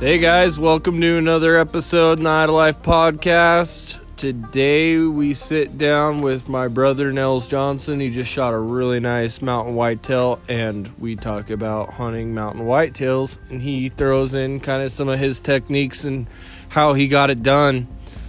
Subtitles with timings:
[0.00, 3.98] Hey guys, welcome to another episode of Night of Life podcast.
[4.16, 8.00] Today we sit down with my brother Nels Johnson.
[8.00, 13.38] He just shot a really nice mountain whitetail, and we talk about hunting mountain whitetails.
[13.48, 16.26] And he throws in kind of some of his techniques and
[16.68, 17.86] how he got it done.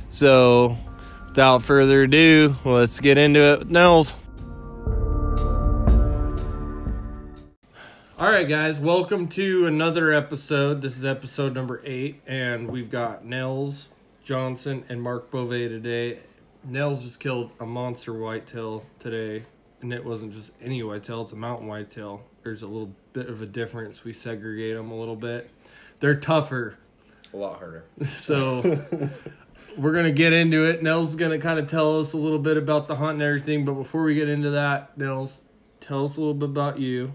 [0.10, 0.78] So,
[1.28, 4.14] without further ado, let's get into it Nels.
[8.18, 10.82] All right, guys, welcome to another episode.
[10.82, 13.90] This is episode number eight, and we've got Nels
[14.24, 16.20] Johnson and Mark Beauvais today.
[16.64, 19.44] Nels just killed a monster whitetail today,
[19.82, 22.24] and it wasn't just any whitetail, it's a mountain whitetail.
[22.42, 24.06] There's a little bit of a difference.
[24.06, 25.52] We segregate them a little bit.
[26.00, 26.78] They're tougher,
[27.34, 27.84] A lot harder.
[28.06, 28.62] so
[29.78, 30.82] we're gonna get into it.
[30.82, 33.66] Nels is gonna kind of tell us a little bit about the hunt and everything,
[33.66, 35.42] but before we get into that, Nels,
[35.82, 37.12] tell us a little bit about you.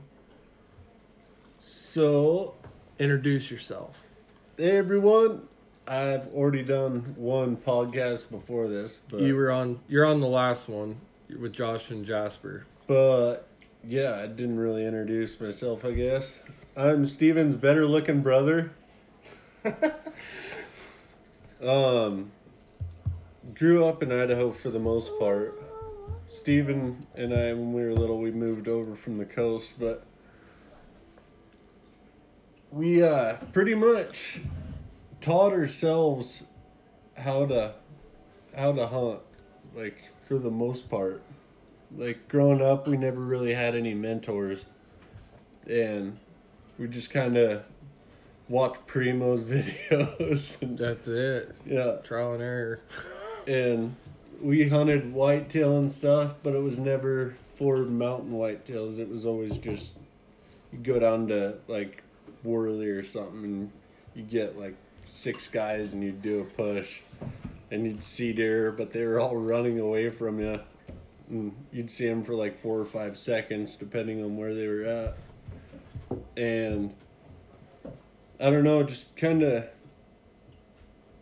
[1.93, 2.55] So,
[3.01, 4.01] Introduce yourself.
[4.57, 5.49] hey everyone,
[5.89, 9.81] I've already done one podcast before this, but You were on.
[9.89, 11.01] You're on the last one
[11.37, 12.65] with Josh and Jasper.
[12.87, 13.49] but
[13.83, 15.85] yeah, I didn't really introduce myself.
[15.85, 16.39] I guess
[16.77, 18.71] I'm Steven's better looking brother.
[21.61, 22.31] um,
[23.53, 25.61] grew up in Idaho for the most part.
[26.29, 30.07] Steven and I, when we were little, we moved over from the coast, but
[32.71, 34.41] we uh pretty much
[35.21, 36.45] taught ourselves
[37.17, 37.75] how to
[38.57, 39.21] how to hunt
[39.75, 41.23] like for the most part.
[41.97, 44.65] Like growing up we never really had any mentors.
[45.67, 46.19] And
[46.79, 47.63] we just kind of
[48.49, 49.45] watched Primos
[49.91, 50.61] videos.
[50.63, 51.55] And That's it.
[51.67, 51.97] yeah.
[52.03, 52.81] Trial and error.
[53.47, 53.97] and
[54.41, 58.99] we hunted whitetail and stuff but it was never for mountain whitetails.
[58.99, 59.95] It was always just
[60.73, 62.03] you go down to like
[62.45, 63.73] Worley or something and
[64.15, 64.75] you get like
[65.07, 67.01] six guys and you do a push
[67.71, 70.61] and you'd see deer but they were all running away from you
[71.29, 74.85] and you'd see them for like four or five seconds depending on where they were
[74.85, 75.17] at.
[76.37, 76.95] And
[78.41, 79.67] i don't know just kind of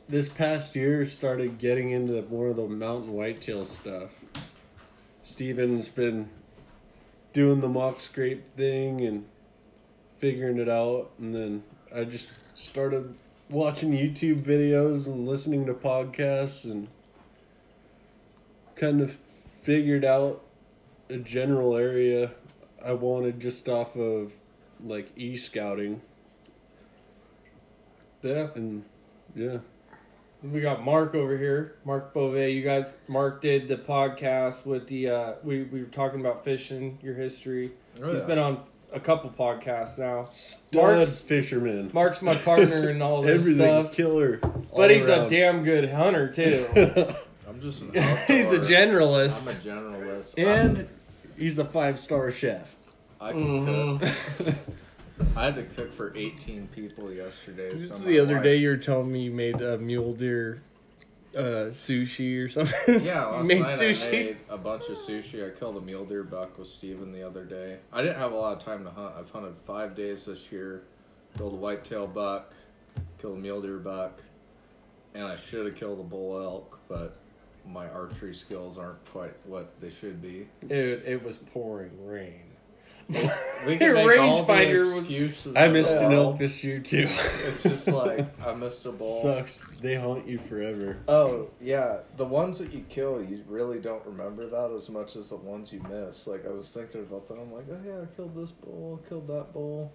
[0.09, 4.11] this past year started getting into more of the mountain whitetail stuff.
[5.23, 6.31] Steven's been
[7.35, 9.27] doing the mock scrape thing and
[10.19, 11.63] figuring it out and then
[11.95, 13.15] I just started
[13.51, 16.89] watching YouTube videos and listening to podcasts and
[18.77, 19.17] kind of
[19.63, 20.43] figured out
[21.09, 22.31] a general area
[22.85, 24.33] I wanted just off of
[24.85, 26.01] like e scouting
[28.23, 28.49] Yeah.
[28.55, 28.85] and
[29.35, 29.59] yeah.
[30.43, 31.75] We got Mark over here.
[31.85, 32.53] Mark Beauvais.
[32.53, 35.11] You guys, Mark did the podcast with the.
[35.11, 37.73] Uh, we we were talking about fishing, your history.
[38.01, 38.27] Oh, He's yeah.
[38.27, 38.63] been on
[38.93, 40.29] a couple podcasts now.
[40.33, 41.91] Stud Mark's- fisherman.
[41.93, 44.39] Mark's my partner and all this Everything stuff, killer.
[44.75, 46.67] but he's a damn good hunter too.
[47.49, 47.93] I'm just an
[48.27, 49.49] he's a generalist.
[49.49, 50.35] I'm a generalist.
[50.39, 50.89] and
[51.39, 52.75] he's a five star chef.
[53.21, 54.45] I can Mhm.
[54.45, 54.55] cook.
[55.37, 57.69] I had to cook for 18 people yesterday.
[57.71, 60.63] This is the other wife- day you were telling me you made a mule deer
[61.37, 63.05] uh, sushi or something.
[63.05, 64.07] Yeah, last made night sushi.
[64.07, 65.47] I made a bunch of sushi.
[65.47, 67.79] I killed a mule deer buck with Steven the other day.
[67.93, 69.15] I didn't have a lot of time to hunt.
[69.19, 70.85] I've hunted five days this year.
[71.37, 72.55] Killed a whitetail buck,
[73.21, 74.23] killed a mule deer buck,
[75.15, 77.17] and I should have killed a bull elk, but
[77.67, 80.49] my archery skills aren't quite what they should be.
[80.67, 82.48] Dude, it was pouring rain.
[83.09, 85.57] We Your can make all the excuses.
[85.57, 87.09] I missed an elk this year too.
[87.47, 89.23] It's just like I missed a bull.
[89.23, 89.65] Sucks.
[89.81, 90.99] They haunt you forever.
[91.09, 95.31] Oh yeah, the ones that you kill, you really don't remember that as much as
[95.31, 96.27] the ones you miss.
[96.27, 99.09] Like I was thinking about that, I'm like, oh yeah, I killed this bull, I
[99.09, 99.91] killed that bull,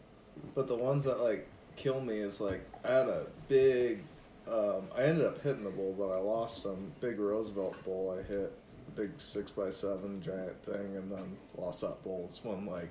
[0.56, 4.04] but the ones that like kill me is like I had a big,
[4.52, 8.18] um, I ended up hitting the bull, but I lost some big Roosevelt bull.
[8.20, 8.63] I hit the
[8.96, 12.24] big six by seven giant thing, and then lost that bull.
[12.26, 12.90] It's one like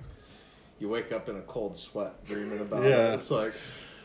[0.79, 3.11] you wake up in a cold sweat dreaming about Yeah.
[3.11, 3.15] it.
[3.15, 3.53] It's like,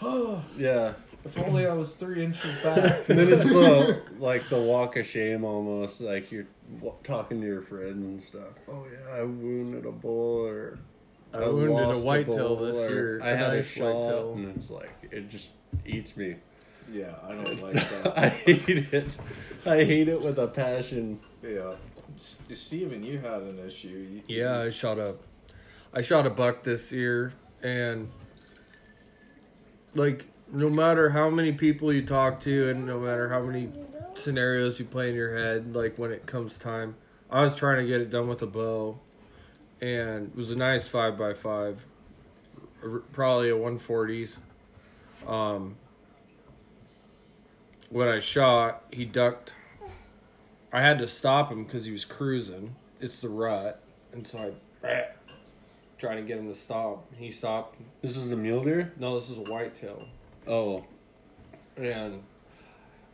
[0.02, 0.92] oh, Yeah.
[1.24, 2.76] if only I was three inches back.
[3.08, 6.46] And then it's the like the walk of shame almost, like you're
[6.80, 8.52] wa- talking to your friends and stuff.
[8.68, 10.78] Oh yeah, I wounded a bull, or
[11.34, 13.20] I wounded a lost whitetail this year.
[13.22, 14.32] I had nice a shot, whitetail.
[14.34, 15.52] and it's like it just
[15.84, 16.36] eats me.
[16.90, 18.16] Yeah, I don't like that.
[18.18, 19.16] I hate it.
[19.66, 21.18] I hate it with a passion.
[21.42, 21.76] yeah, S-
[22.18, 23.88] Steven, you had an issue.
[23.88, 25.16] You, Yeah, I shot a,
[25.94, 27.32] I shot a buck this year,
[27.62, 28.10] and
[29.94, 33.70] like no matter how many people you talk to, and no matter how many
[34.14, 36.96] scenarios you play in your head, like when it comes time,
[37.30, 38.98] I was trying to get it done with a bow,
[39.80, 41.86] and it was a nice five by five,
[43.12, 44.38] probably a one forties,
[45.26, 45.76] um,
[47.90, 49.54] when I shot, he ducked.
[50.72, 52.76] I had to stop him because he was cruising.
[53.00, 53.80] It's the rut,
[54.12, 54.54] and so
[54.84, 55.06] I
[55.98, 57.06] trying to get him to stop.
[57.16, 57.80] He stopped.
[58.02, 58.92] This was a mule deer.
[58.98, 60.06] No, this is a whitetail,
[60.46, 60.84] Oh,
[61.76, 62.22] and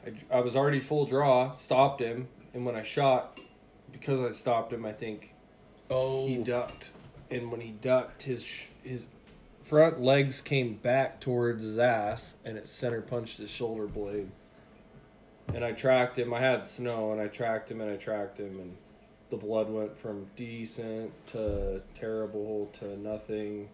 [0.07, 1.55] I, I was already full draw.
[1.55, 3.41] Stopped him, and when I shot,
[3.93, 5.33] because I stopped him, I think
[5.91, 6.91] oh, he ducked,
[7.31, 9.07] and when he ducked, his his
[9.63, 14.31] front legs came back towards his ass, and it center punched his shoulder blade.
[15.53, 16.33] And I tracked him.
[16.33, 18.77] I had snow, and I tracked him, and I tracked him, and
[19.31, 23.69] the blood went from decent to terrible to nothing,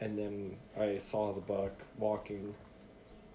[0.00, 2.54] and then I saw the buck walking,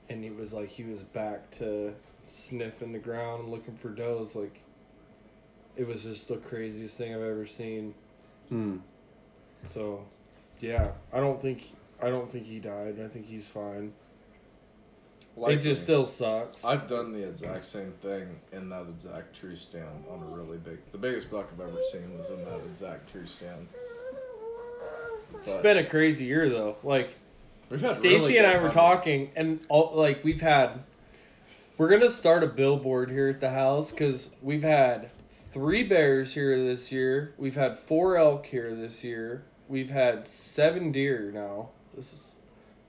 [0.10, 1.94] and it was like he was back to
[2.27, 4.36] sniffing the ground, looking for does.
[4.36, 4.62] Like
[5.75, 7.94] it was just the craziest thing I've ever seen.
[8.50, 8.77] Hmm.
[9.63, 10.06] So,
[10.60, 13.00] yeah, I don't think I don't think he died.
[13.04, 13.94] I think he's fine.
[15.38, 15.56] Likely.
[15.56, 16.64] It just still sucks.
[16.64, 20.80] I've done the exact same thing in that exact tree stand on a really big.
[20.94, 23.68] The biggest buck I've ever seen was in that exact tree stand.
[25.40, 26.78] It's been a crazy year though.
[26.84, 27.18] Like
[27.76, 28.72] Stacy really and I were hunting.
[28.72, 30.84] talking, and all, like we've had.
[31.78, 35.10] We're gonna start a billboard here at the house because we've had
[35.50, 37.34] three bears here this year.
[37.38, 39.44] We've had four elk here this year.
[39.68, 41.70] We've had seven deer now.
[41.94, 42.35] This is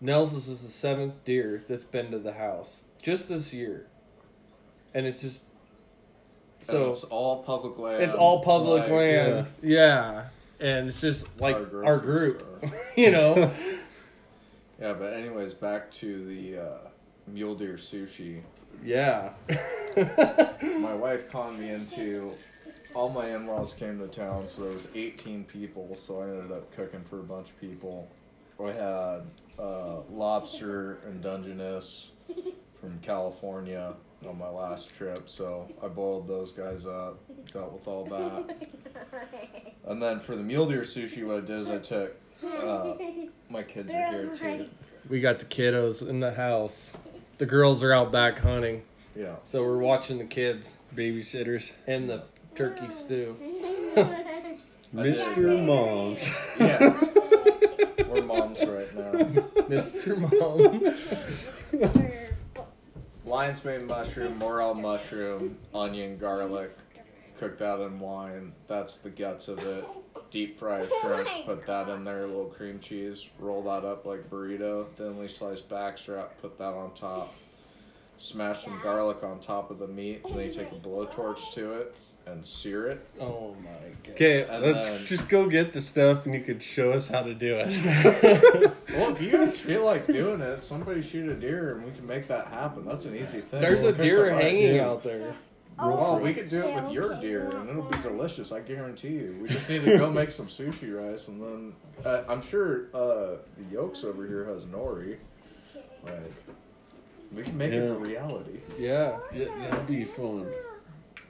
[0.01, 0.35] Nels.
[0.35, 3.87] Is the seventh deer that's been to the house just this year,
[4.95, 5.41] and it's just
[6.61, 8.03] And so it's all public land.
[8.03, 9.47] it's all public like, land.
[9.63, 10.27] Yeah.
[10.61, 12.43] and it's just like Our our, group,
[12.97, 13.51] you know.
[14.79, 16.79] Yeah, but anyways, back to the uh,
[17.27, 18.43] mule deer sushi.
[18.85, 19.31] yeah.
[19.97, 22.35] My wife conned me into.
[22.95, 25.97] All my in-laws came to town, so there was 18 people.
[25.97, 28.07] So I ended up cooking for a bunch of people.
[28.63, 29.23] I had
[29.59, 32.11] uh, lobster and Dungeness
[32.81, 33.95] from California
[34.29, 37.19] on my last trip, so I boiled those guys up,
[37.53, 38.57] dealt with all that.
[39.89, 42.95] And then for the mule deer sushi, what I did is I took uh,
[43.49, 44.65] my kids are here too.
[45.09, 46.91] we got the kiddos in the house.
[47.39, 48.83] The girls are out back hunting,
[49.15, 49.37] Yeah.
[49.45, 51.71] so we're watching the kids Babysitters.
[51.87, 52.25] and the
[52.57, 53.37] turkey stew.
[54.93, 55.65] Mr.
[55.65, 56.29] Moms.
[56.59, 57.01] Yeah.
[58.61, 59.13] Right now.
[59.69, 60.17] Mr.
[60.19, 60.83] Mom.
[63.27, 66.71] Lion's mane mushroom, morel mushroom, onion, garlic.
[67.39, 68.53] Cook that in wine.
[68.69, 69.85] That's the guts of it.
[70.31, 71.29] Deep a shrimp.
[71.45, 72.23] Put that in there.
[72.23, 73.27] A little cream cheese.
[73.39, 74.89] Roll that up like burrito.
[74.97, 76.29] Thinly sliced backstrap.
[76.41, 77.35] Put that on top.
[78.17, 80.23] Smash some garlic on top of the meat.
[80.25, 83.07] And then you take a blowtorch to it and sear it.
[83.21, 83.71] Oh my
[84.03, 84.13] god.
[84.15, 87.23] Okay, And let's then- just go get the stuff and you could show us how
[87.23, 88.73] to do it.
[88.97, 92.07] Well, if you guys feel like doing it, somebody shoot a deer and we can
[92.07, 92.87] make that happen.
[92.87, 93.61] That's an easy thing.
[93.61, 94.43] There's We'll a cook deer the rice.
[94.43, 95.35] hanging out there.
[95.79, 98.53] Oh, we could do it with your deer, and it'll be delicious.
[98.53, 99.39] I guarantee you.
[99.43, 101.73] We just need to go make some sushi rice, and then
[102.07, 105.17] uh, I'm sure uh, the Yoke's over here has nori.
[106.03, 106.15] Like,
[107.35, 107.99] we can make it a Yeah.
[108.01, 108.61] reality.
[108.79, 109.19] Yeah.
[109.35, 110.47] Yeah, that'd be fun.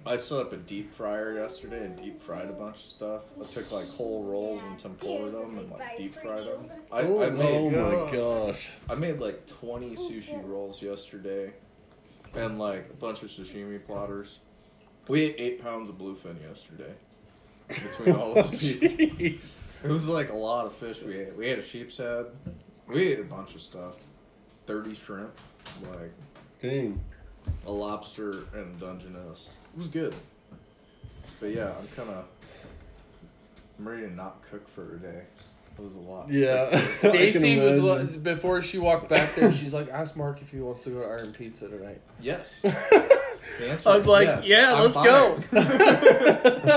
[0.06, 3.23] I set up a deep fryer yesterday and deep fried a bunch of stuff.
[3.41, 6.70] I took like whole rolls and tempura them and like deep fried them.
[6.93, 8.77] I, Oh, I made oh my uh, gosh.
[8.89, 11.53] I made like 20 sushi rolls yesterday
[12.34, 14.39] and like a bunch of sashimi platters.
[15.08, 16.94] We ate eight pounds of bluefin yesterday
[17.69, 18.89] between all those oh, people.
[18.89, 19.60] Jeez.
[19.82, 21.36] It was like a lot of fish we ate.
[21.36, 22.27] We ate a sheep's head.
[22.86, 23.94] We ate a bunch of stuff.
[24.67, 25.39] 30 shrimp,
[25.82, 26.13] like
[26.63, 27.01] Dang.
[27.67, 29.48] a lobster and Dungeness.
[29.77, 30.15] It was good.
[31.39, 32.25] But yeah, I'm kind of.
[33.79, 35.21] I'm ready to not cook for a day.
[35.79, 36.31] It was a lot.
[36.31, 36.71] Yeah.
[36.73, 38.23] I Stacy was imagine.
[38.23, 39.53] before she walked back there.
[39.53, 42.63] She's like, "Ask Mark if he wants to go to Iron Pizza tonight." Yes.
[43.61, 44.49] The I was like, yes.
[44.49, 45.05] "Yeah, I'm let's fine.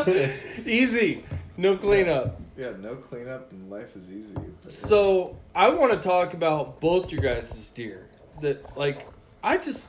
[0.05, 1.25] go." Easy,
[1.57, 2.39] no cleanup.
[2.57, 4.33] Yeah, no cleanup and life is easy.
[4.33, 4.71] But yeah.
[4.71, 8.07] So I want to talk about both your guys' deer.
[8.41, 9.07] That like,
[9.43, 9.87] I just,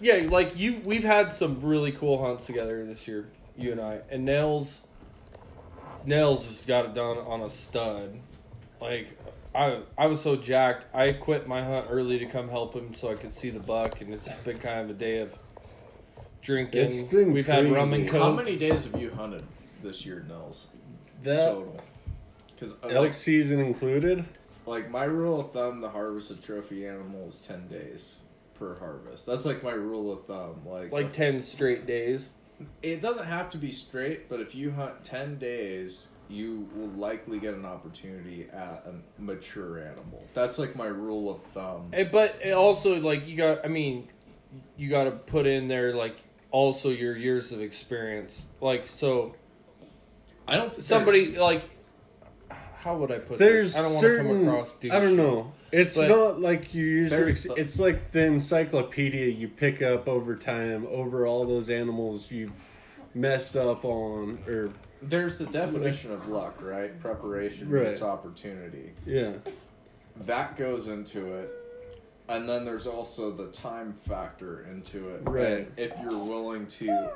[0.00, 3.26] yeah, like you, we've had some really cool hunts together this year,
[3.56, 4.82] you and I, and Nels.
[6.04, 8.18] Nels just got it done on a stud.
[8.80, 9.18] Like,
[9.54, 10.86] I I was so jacked.
[10.94, 14.00] I quit my hunt early to come help him so I could see the buck,
[14.00, 15.34] and it's just been kind of a day of
[16.42, 16.80] drinking.
[16.80, 18.08] It's been We've had rum and crazy.
[18.08, 18.24] cokes.
[18.24, 19.44] How many days have you hunted
[19.82, 20.68] this year, Nels?
[21.24, 21.76] That Total.
[22.54, 24.24] Because uh, elk like, season included?
[24.66, 28.18] like my rule of thumb to harvest a trophy animal is ten days
[28.58, 29.26] per harvest.
[29.26, 30.62] That's like my rule of thumb.
[30.66, 32.30] Like like ten straight days.
[32.82, 37.38] it doesn't have to be straight, but if you hunt ten days, you will likely
[37.38, 40.24] get an opportunity at a mature animal.
[40.34, 41.90] That's like my rule of thumb.
[41.92, 44.08] Eh, But it also, like you got, I mean,
[44.76, 46.16] you got to put in there like
[46.50, 48.42] also your years of experience.
[48.60, 49.34] Like so,
[50.48, 50.70] I don't.
[50.72, 51.68] think somebody like
[52.76, 53.76] how would I put There's this?
[53.76, 54.26] I don't want to certain.
[54.28, 54.76] come across.
[54.84, 55.16] I don't douche.
[55.16, 55.52] know.
[55.72, 57.10] It's But not like you use.
[57.10, 62.30] there's Ex- it's like the encyclopedia you pick up over time over all those animals
[62.30, 62.52] you've
[63.14, 64.70] messed up on, or
[65.02, 66.98] There's the definition of luck, right?
[67.00, 67.88] Preparation Right.
[67.88, 68.92] meets opportunity.
[69.04, 69.32] yeah,
[70.24, 71.50] That goes into it.
[72.28, 75.20] And then there's also the time factor into it.
[75.24, 75.46] Right.
[75.46, 77.08] And if you're willing to,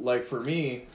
[0.00, 0.86] like for me,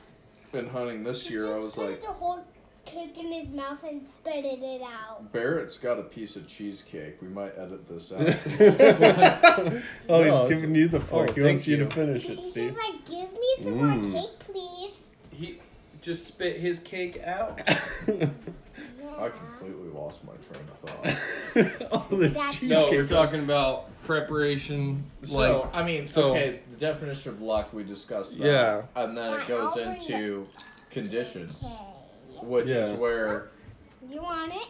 [0.53, 2.43] in hunting this year, I was like, the whole
[2.89, 5.31] cake in his mouth and spitted it out.
[5.31, 7.21] Barrett's got a piece of cheesecake.
[7.21, 8.19] We might edit this out.
[8.21, 11.29] oh, No, he's it's- giving you the fork.
[11.29, 12.75] oh, he wants thank you to finish it, He's Steve.
[12.77, 14.01] like, give me some Mm.
[14.11, 15.15] more cake, please.
[15.31, 15.59] He
[16.01, 17.61] just spit his cake out.
[17.67, 21.87] I completely lost my train of thought.
[22.11, 22.69] oh, the That's- cheesecake.
[22.69, 25.03] no, we're talking about preparation.
[25.23, 28.81] So like I mean, so- okay, the definition of luck we discussed that, Yeah.
[29.03, 30.47] and then it goes into
[30.89, 31.75] conditions, Okay.
[32.43, 33.49] Which is where
[34.07, 34.67] You want it?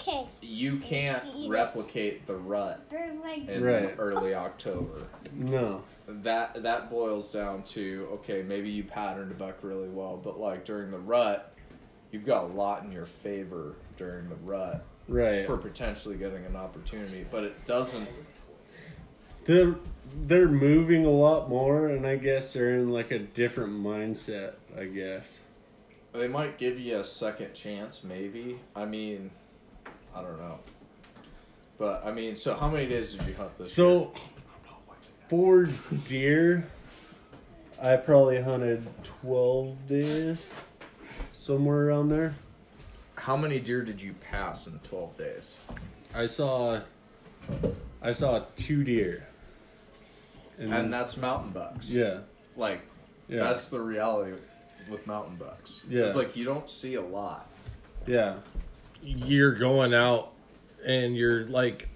[0.00, 0.26] Okay.
[0.40, 1.50] you can't Eat it.
[1.50, 3.94] replicate the rut There's like in Right.
[3.98, 5.06] early October.
[5.34, 5.82] No.
[6.06, 10.64] That that boils down to okay, maybe you patterned a buck really well, but like
[10.64, 11.52] during the rut,
[12.12, 15.44] you've got a lot in your favor during the rut Right.
[15.46, 18.08] for potentially getting an opportunity, but it doesn't.
[19.44, 19.74] they're
[20.26, 24.54] they're moving a lot more, and I guess they're in like a different mindset.
[24.78, 25.40] I guess.
[26.12, 28.58] They might give you a second chance, maybe.
[28.74, 29.30] I mean,
[30.14, 30.58] I don't know.
[31.78, 33.76] But I mean, so how many days did you hunt this?
[33.78, 33.86] year?
[33.86, 34.12] So,
[35.28, 35.68] for
[36.08, 36.66] deer,
[37.80, 40.38] I probably hunted twelve days,
[41.30, 42.34] somewhere around there.
[43.14, 45.56] how many deer did you pass in twelve days?
[46.14, 46.80] I saw,
[48.02, 49.26] I saw two deer.
[50.58, 51.92] And, And that's mountain bucks.
[51.92, 52.20] yeah,
[52.56, 52.80] Like
[53.28, 54.32] yeah, that's the reality
[54.90, 55.84] with mountain bucks.
[55.88, 56.04] Yeah.
[56.04, 57.48] It's like you don't see a lot.
[58.06, 58.36] yeah,
[59.02, 60.32] you're going out
[60.84, 61.88] and you're like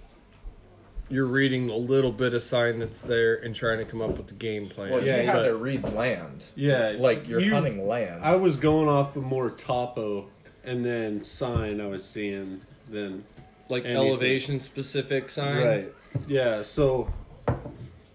[1.09, 4.27] you're reading a little bit of sign that's there and trying to come up with
[4.27, 4.91] the game plan.
[4.91, 6.45] Well, Yeah, you have but- to read land.
[6.55, 6.95] yeah.
[6.97, 8.23] Like you're You- hunting land.
[8.23, 10.27] I was going off of more topo,
[10.63, 12.61] and then sign I was seeing.
[12.89, 13.25] Then
[13.69, 14.07] like Anything.
[14.07, 15.65] elevation specific sign.
[15.65, 15.93] Right.
[16.27, 16.61] Yeah.
[16.61, 17.11] So,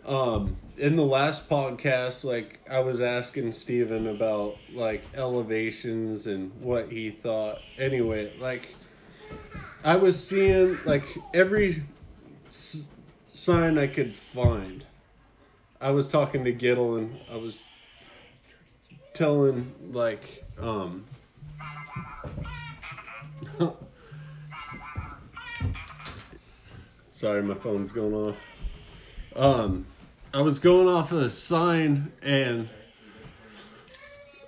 [0.07, 6.91] um, in the last podcast, like I was asking Steven about like elevations and what
[6.91, 7.59] he thought.
[7.79, 8.75] Anyway, like
[9.85, 11.05] I was seeing like
[11.35, 11.83] every
[12.47, 12.89] s-
[13.27, 14.85] sign I could find.
[15.81, 17.65] I was talking to Gittle and I was
[19.15, 21.05] telling like um
[27.11, 28.37] Sorry, my phone's going off.
[29.35, 29.87] Um,
[30.35, 32.69] I was going off a sign, and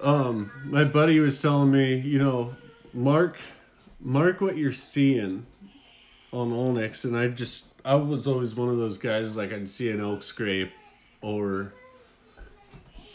[0.02, 2.54] um, my buddy was telling me, you know,
[2.92, 3.38] mark,
[3.98, 5.46] mark what you're seeing
[6.34, 9.90] on onX, and I just, I was always one of those guys like I'd see
[9.90, 10.70] an elk scrape,
[11.22, 11.72] or,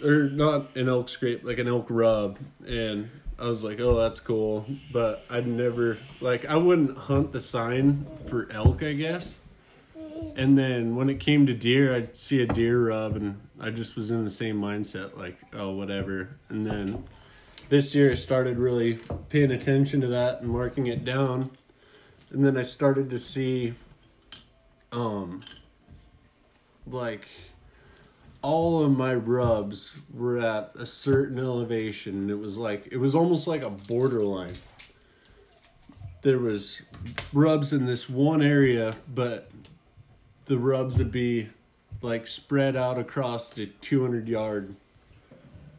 [0.03, 4.19] or not an elk scrape, like an elk rub, and I was like, oh, that's
[4.19, 9.37] cool, but I'd never, like, I wouldn't hunt the sign for elk, I guess.
[10.35, 13.95] And then when it came to deer, I'd see a deer rub, and I just
[13.95, 16.37] was in the same mindset, like, oh, whatever.
[16.49, 17.03] And then
[17.69, 21.51] this year, I started really paying attention to that and marking it down.
[22.31, 23.73] And then I started to see,
[24.91, 25.41] um,
[26.87, 27.27] like,
[28.41, 32.13] all of my rubs were at a certain elevation.
[32.15, 34.53] And it was like, it was almost like a borderline.
[36.21, 36.81] There was
[37.33, 39.49] rubs in this one area, but
[40.45, 41.49] the rubs would be
[42.01, 44.75] like spread out across the 200 yard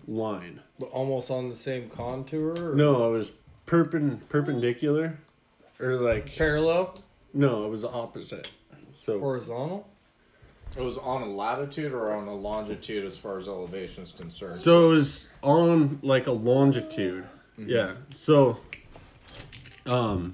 [0.09, 0.61] line.
[0.79, 2.73] But almost on the same contour.
[2.73, 5.19] Or No, it was perpen- perpendicular,
[5.81, 7.01] or like Parallel,
[7.33, 8.51] no, it was opposite.
[8.95, 9.89] So horizontal.
[10.77, 14.55] it was on a latitude or on a longitude as far as elevation is concerned.
[14.55, 17.25] so it was on like a longitude.
[17.59, 17.95] Yeah.
[18.11, 18.59] So,
[19.87, 20.33] um,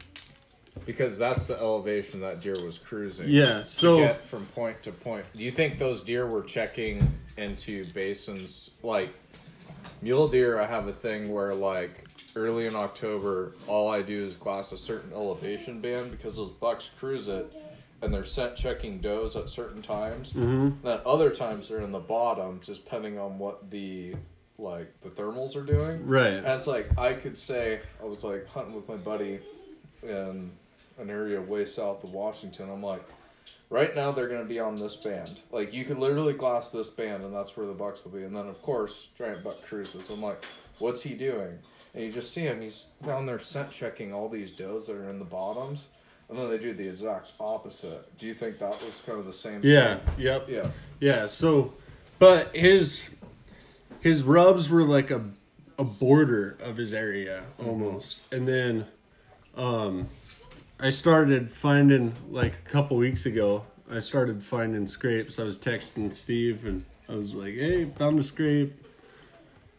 [0.87, 3.29] because that's the elevation that deer was cruising.
[3.29, 3.59] yeah.
[3.59, 5.25] to So get from point to point.
[5.37, 9.11] Do you think those deer were checking into basins like
[10.01, 10.61] mule deer?
[10.61, 14.79] I have a thing where like early in October, all I do is glass a
[14.79, 17.53] certain elevation band because those bucks cruise it,
[18.01, 20.33] and they're set checking does at certain times.
[20.33, 20.85] Mm-hmm.
[20.85, 24.15] Then other times they're in the bottom, just depending on what the
[24.59, 26.07] like the thermals are doing.
[26.07, 26.35] right.
[26.35, 29.41] And it's like I could say I was like hunting with my buddy
[30.03, 30.51] in
[31.03, 32.71] an area way south of Washington.
[32.71, 33.03] I'm like,
[33.71, 35.41] Right now, they're going to be on this band.
[35.51, 38.23] Like, you could literally glass this band, and that's where the bucks will be.
[38.25, 40.11] And then, of course, giant buck cruises.
[40.11, 40.45] I'm like,
[40.79, 41.59] what's he doing?
[41.95, 42.61] And you just see him.
[42.61, 45.89] He's down there scent checking all these does that are in the bottoms.
[46.29, 48.15] And then they do the exact opposite.
[48.19, 49.97] Do you think that was kind of the same Yeah.
[50.01, 50.15] thing?
[50.19, 50.49] Yep.
[50.51, 50.71] Yeah.
[51.01, 51.73] Yeah, so
[52.19, 53.09] but his
[54.01, 55.25] his rubs were like a
[55.79, 58.21] a border of his area almost.
[58.33, 58.87] And then
[59.57, 60.09] um
[60.81, 65.39] I started finding like a couple weeks ago, I started finding scrapes.
[65.39, 68.73] I was texting Steve and I was like, "Hey, found a scrape."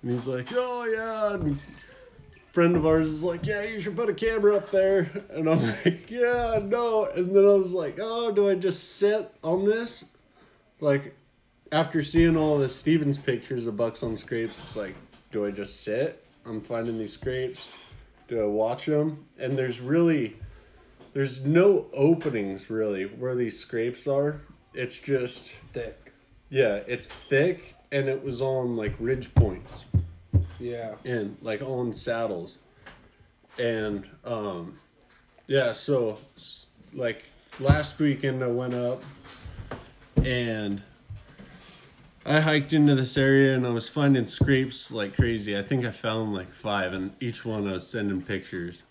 [0.02, 1.60] And he's like, "Oh yeah." And
[2.52, 5.62] friend of ours is like, "Yeah, you should put a camera up there." And I'm
[5.86, 10.06] like, "Yeah, no." And then I was like, "Oh, do I just sit on this?"
[10.80, 11.16] Like
[11.74, 14.96] after seeing all the Stevens pictures of bucks on scrapes, it's like,
[15.32, 16.24] do I just sit?
[16.46, 17.92] I'm finding these scrapes.
[18.28, 19.26] Do I watch them?
[19.40, 20.36] And there's really,
[21.14, 24.42] there's no openings really where these scrapes are.
[24.74, 26.12] It's just, Thick.
[26.50, 29.86] yeah, it's thick and it was on like ridge points
[30.60, 30.96] Yeah.
[31.06, 32.58] and like on saddles.
[33.60, 34.80] And, um,
[35.46, 36.18] yeah, so
[36.94, 37.24] like
[37.60, 39.02] last weekend I went up
[40.18, 40.82] and
[42.26, 45.56] I hiked into this area and I was finding scrapes like crazy.
[45.56, 48.82] I think I found like five, and each one I was sending pictures.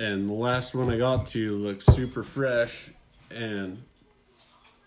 [0.00, 2.88] And the last one I got to looked super fresh,
[3.30, 3.82] and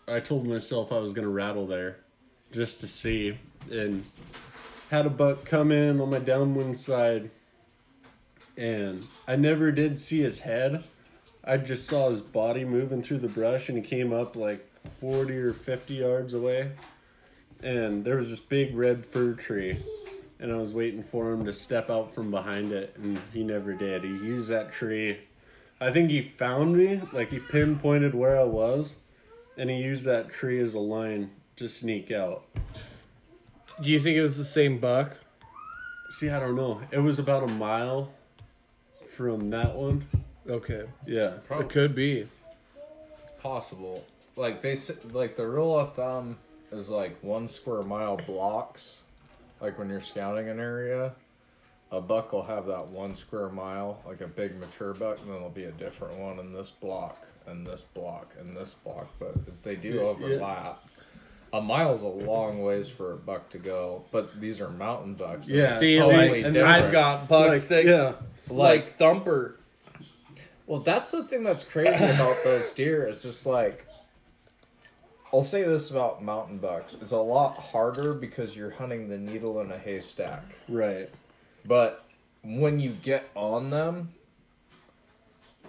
[0.08, 1.98] I told myself I was gonna rattle there
[2.52, 3.38] just to see.
[3.72, 4.06] And
[4.90, 7.30] had a buck come in on my downwind side,
[8.58, 10.84] and I never did see his head.
[11.44, 14.68] I just saw his body moving through the brush, and he came up like
[15.00, 16.72] 40 or 50 yards away
[17.64, 19.78] and there was this big red fir tree
[20.44, 23.74] and i was waiting for him to step out from behind it and he never
[23.74, 25.18] did he used that tree
[25.82, 28.98] i think he found me like he pinpointed where i was
[29.58, 32.44] and he used that tree as a line to sneak out
[33.82, 35.16] Do you think it was the same buck?
[36.10, 38.12] see i don't know it was about a mile
[39.16, 40.06] from that one
[40.50, 40.84] Okay.
[41.08, 42.28] yeah It could be.
[43.40, 44.04] Possible.
[44.36, 46.38] Like they s- like the rule of thumb
[46.72, 49.02] is like one square mile blocks.
[49.64, 51.14] Like when you're scouting an area,
[51.90, 55.36] a buck will have that one square mile, like a big mature buck, and then
[55.36, 59.08] there'll be a different one in this block and this block and this block.
[59.20, 60.02] But if they do Yeah, yeah.
[60.02, 60.84] overlap,
[61.54, 64.04] a mile's a long ways for a buck to go.
[64.12, 65.48] But these are mountain bucks.
[65.48, 66.76] and Yeah, it's See, totally like, and different.
[66.84, 68.14] I've got bucks like, that yeah
[68.50, 69.56] like thumper.
[70.68, 73.06] Well, that's the thing that's crazy about those deer.
[73.06, 73.86] It's just like,
[75.34, 79.60] I'll say this about mountain bucks: it's a lot harder because you're hunting the needle
[79.62, 80.44] in a haystack.
[80.70, 81.10] right
[81.66, 82.06] But
[82.44, 84.14] when you get on them,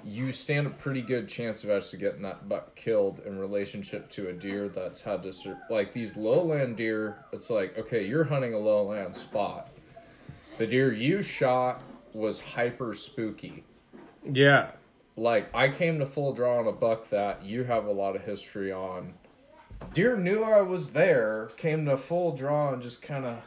[0.05, 4.29] you stand a pretty good chance of actually getting that buck killed in relationship to
[4.29, 7.17] a deer that's had to sur- like these lowland deer.
[7.33, 9.71] It's like okay, you're hunting a lowland spot.
[10.59, 13.65] The deer you shot was hyper spooky
[14.31, 14.71] Yeah.
[15.17, 18.23] like I came to full draw on a buck that you have a lot of
[18.23, 19.15] history on.
[19.93, 23.39] Deer knew I was there, came to full draw and just kind of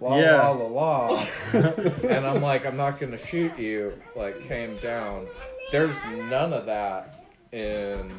[0.00, 0.48] la Yeah.
[0.48, 3.94] la la la, and I'm like, I'm not gonna shoot you.
[4.16, 5.26] Like came down.
[5.70, 8.10] There's none of that in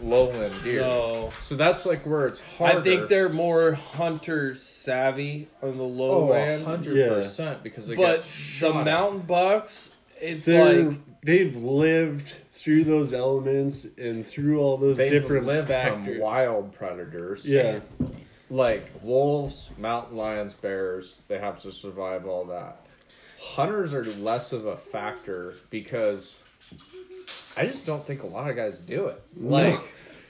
[0.00, 0.80] lowland deer.
[0.80, 1.32] No.
[1.40, 2.78] So that's like where it's harder.
[2.78, 6.64] I think they're more hunter savvy on the oh, lowland.
[6.64, 8.84] hundred percent because they but get the shot at.
[8.84, 15.10] mountain bucks, it's they're like they've lived through those elements and through all those They've
[15.10, 17.48] different factors from wild predators.
[17.48, 17.80] yeah
[18.50, 22.80] like wolves, mountain lions, bears, they have to survive all that.
[23.40, 26.40] Hunters are less of a factor because
[27.56, 29.22] I just don't think a lot of guys do it.
[29.36, 29.78] Like,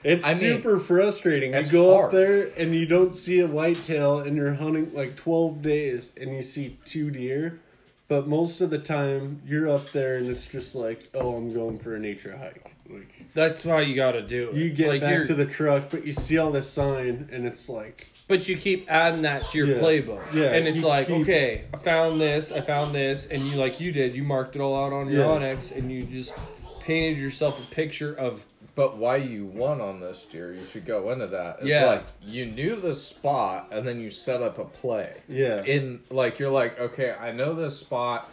[0.05, 1.55] It's I mean, super frustrating.
[1.55, 2.07] You go hard.
[2.07, 6.35] up there and you don't see a whitetail, and you're hunting like 12 days, and
[6.35, 7.61] you see two deer.
[8.09, 11.79] But most of the time, you're up there, and it's just like, oh, I'm going
[11.79, 12.75] for a nature hike.
[12.89, 14.55] Like that's why you got to do it.
[14.55, 17.47] you get like back you're- to the truck, but you see all this sign, and
[17.47, 19.75] it's like, But you keep adding that to your Yeah.
[19.79, 20.23] playbook.
[20.33, 23.79] Yeah, And it's like, keep- okay, I found this, I found this, and you like
[23.79, 25.27] you did, you marked it all out on your Yeah.
[25.27, 26.35] onX and you just
[26.81, 28.43] painted yourself a picture of
[28.79, 31.57] but why you won on this deer, you should go into that.
[31.59, 31.85] It's Yeah.
[31.87, 35.15] like you knew the spot and then you set up a play.
[35.29, 38.31] yeah, In like you're like, okay, I know this spot.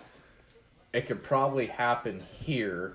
[0.93, 2.93] It could probably happen here.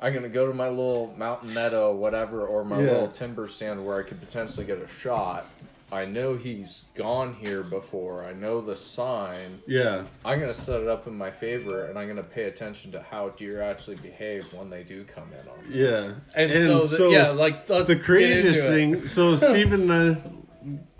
[0.00, 2.90] I'm gonna go to my little mountain meadow, whatever, or my Yeah.
[2.90, 5.44] little timber stand where I could potentially get a shot.
[5.92, 8.24] I know he's gone here before.
[8.24, 9.62] I know the sign.
[9.68, 10.02] Yeah.
[10.24, 13.28] I'm gonna set it up in my favor, and I'm gonna pay attention to how
[13.30, 15.70] deer actually behave when they do come in on.
[15.70, 15.84] me.
[15.84, 16.12] Yeah.
[16.34, 18.68] And, so, the, yeah, like the craziest into it.
[18.68, 19.06] thing.
[19.06, 20.18] So Steven and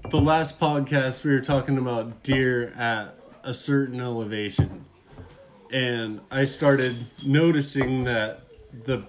[0.05, 4.85] I, the last podcast we were talking about deer at a certain elevation,
[5.72, 6.94] and I started
[7.27, 8.38] noticing that
[8.85, 9.03] the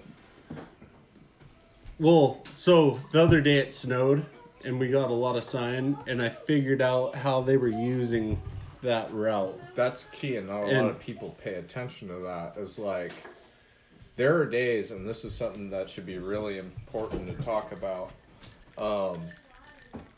[2.00, 4.26] well, so the other day it snowed
[4.68, 8.38] and we got a lot of sign, and I figured out how they were using
[8.82, 9.58] that route.
[9.74, 12.54] That's key, and not a And- lot of people pay attention to that.
[12.58, 13.12] Is like
[14.16, 18.10] there are days, and this is something that should be really important to talk about.
[18.76, 19.22] Um,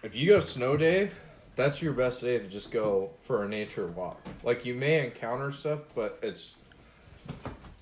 [0.02, 1.10] if you go snow day,
[1.54, 4.20] that's your best day to just go for a nature walk.
[4.42, 6.56] Like you may encounter stuff, but it's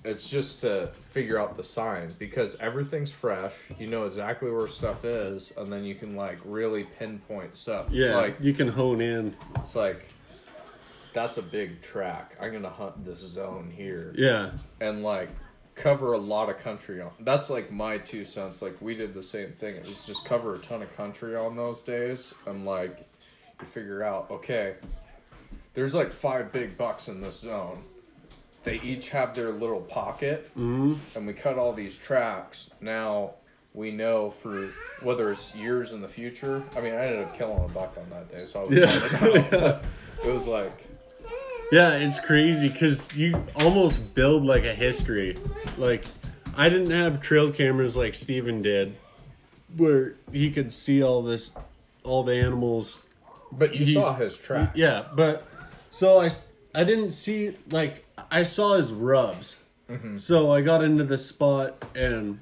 [0.05, 3.53] it's just to figure out the sign because everything's fresh.
[3.77, 7.87] You know exactly where stuff is, and then you can like really pinpoint stuff.
[7.87, 9.35] It's Yeah, like you can hone in.
[9.55, 10.09] it's like
[11.13, 12.35] that's a big track.
[12.39, 15.29] I'm gonna hunt this zone here Yeah, and like
[15.75, 17.11] cover a lot of country on.
[17.21, 18.61] That's like my two cents.
[18.61, 19.75] Like we did the same thing.
[19.75, 23.05] It was just cover a ton of country on those days and like
[23.59, 24.75] you figure out okay,
[25.73, 27.83] there's like five big bucks in this zone.
[28.63, 32.71] They each have their little pocket, hmm and we cut all these tracks.
[32.81, 33.35] Now
[33.73, 34.69] we know for
[35.01, 36.63] whether it's years in the future.
[36.75, 39.79] I mean, I ended up killing a buck on that day, so I was Yeah.
[40.25, 40.85] it was like
[41.71, 45.37] Yeah, it's crazy because you almost build like a history.
[45.77, 46.03] Like,
[46.57, 48.95] I didn't have trail cameras like Steven did,
[49.77, 51.51] where he could see all this,
[52.03, 52.97] all the animals.
[53.51, 54.71] But you He's- saw his track.
[54.75, 55.45] Yeah, but
[55.91, 56.29] so I,
[56.75, 59.57] I didn't see like I saw his rubs.
[59.89, 60.17] Mm-hmm.
[60.17, 62.39] So I got into the spot and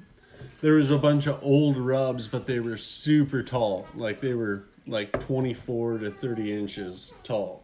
[0.60, 3.86] there was a bunch of old rubs, but they were super tall.
[3.94, 7.62] Like they were like twenty four to thirty inches tall,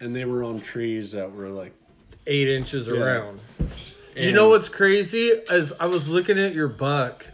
[0.00, 1.72] and they were on trees that were like
[2.26, 2.94] eight inches Yeah.
[2.94, 3.40] around.
[4.16, 5.32] you know what's crazy?
[5.50, 7.26] As I was looking at your buck,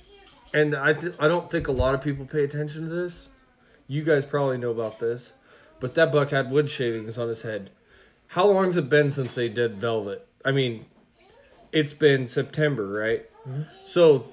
[0.55, 3.29] and I th- I don't think a lot of people pay attention to this.
[3.87, 5.33] You guys probably know about this,
[5.81, 7.71] but that buck had wood shavings on his head.
[8.29, 10.27] How long's it been since they did velvet?
[10.45, 10.87] I mean,
[11.73, 13.27] it's been September, right?
[13.49, 13.63] Mm-hmm.
[13.87, 14.27] So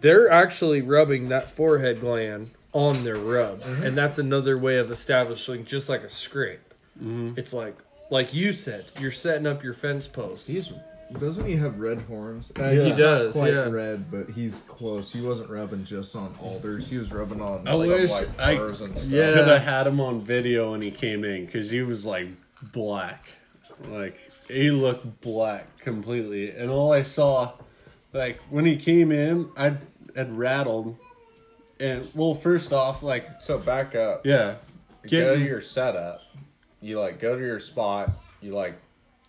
[0.00, 3.82] they're actually rubbing that forehead gland on their rubs, mm-hmm.
[3.82, 6.60] and that's another way of establishing just like a scrape.
[6.98, 7.34] Mm-hmm.
[7.36, 7.76] It's like,
[8.10, 10.48] like you said, you're setting up your fence posts.
[10.48, 10.72] He's
[11.18, 12.52] doesn't he have red horns?
[12.58, 12.84] Uh, Yeah.
[12.84, 13.68] He does, quite yeah.
[13.68, 15.12] red, but he's close.
[15.12, 16.88] He wasn't rubbing just on alders.
[16.88, 19.04] He was rubbing on I some, wish like I- and stuff.
[19.08, 19.34] Yeah.
[19.34, 22.28] could have had him on video when he came in because he was like
[22.72, 23.24] black,
[23.88, 24.16] like
[24.48, 26.50] he looked black completely.
[26.50, 27.52] And all I saw,
[28.12, 29.76] like when he came in, I
[30.14, 30.96] had rattled,
[31.80, 34.24] and well, first off, like So back up.
[34.26, 34.56] yeah,
[35.02, 36.22] go to getting- your setup.
[36.80, 38.10] You like go to your spot.
[38.40, 38.74] You like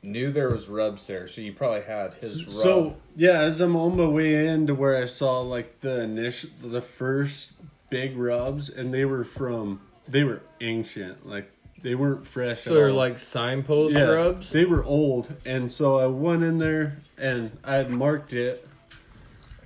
[0.02, 2.56] knew there was rubs there, so you probably had his rub.
[2.56, 6.50] So yeah, as I'm on my way in to where I saw like the initial,
[6.62, 7.52] the first
[7.90, 11.50] big rubs, and they were from they were ancient, like
[11.84, 12.62] they weren't fresh.
[12.62, 12.96] So they're all.
[12.96, 14.50] like signpost yeah, rubs.
[14.50, 18.68] They were old, and so I went in there and I had marked it,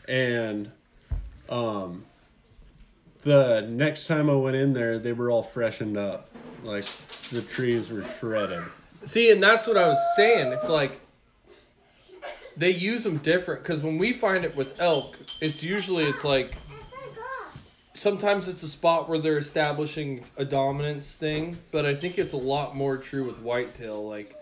[0.08, 0.72] and
[1.48, 2.06] um,
[3.22, 6.30] the next time I went in there, they were all freshened up,
[6.64, 6.86] like
[7.32, 8.64] the trees were shredded.
[9.06, 10.52] See, and that's what I was saying.
[10.52, 11.00] It's like
[12.58, 16.54] they use them different because when we find it with elk, it's usually it's like
[17.98, 22.38] sometimes it's a spot where they're establishing a dominance thing, but I think it's a
[22.38, 24.08] lot more true with whitetail.
[24.08, 24.36] Like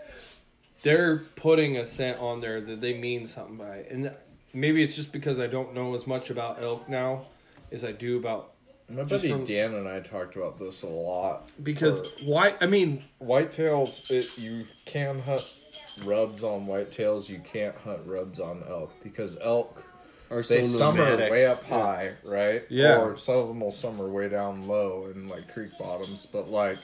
[0.83, 4.11] they're putting a scent on there that they mean something by, and
[4.53, 7.25] maybe it's just because I don't know as much about elk now
[7.71, 8.51] as I do about
[8.89, 11.49] My buddy from- Dan and I talked about this a lot.
[11.63, 12.55] because why?
[12.61, 15.43] I mean, whitetails, it, you can hunt
[16.03, 17.29] rubs on whitetails.
[17.29, 19.83] You can't hunt rubs on elk because elk
[20.29, 22.63] Or they so summer way up high, right?
[22.69, 22.99] Yeah.
[22.99, 26.25] Or some of them will summer way down low in like creek bottoms.
[26.25, 26.77] But like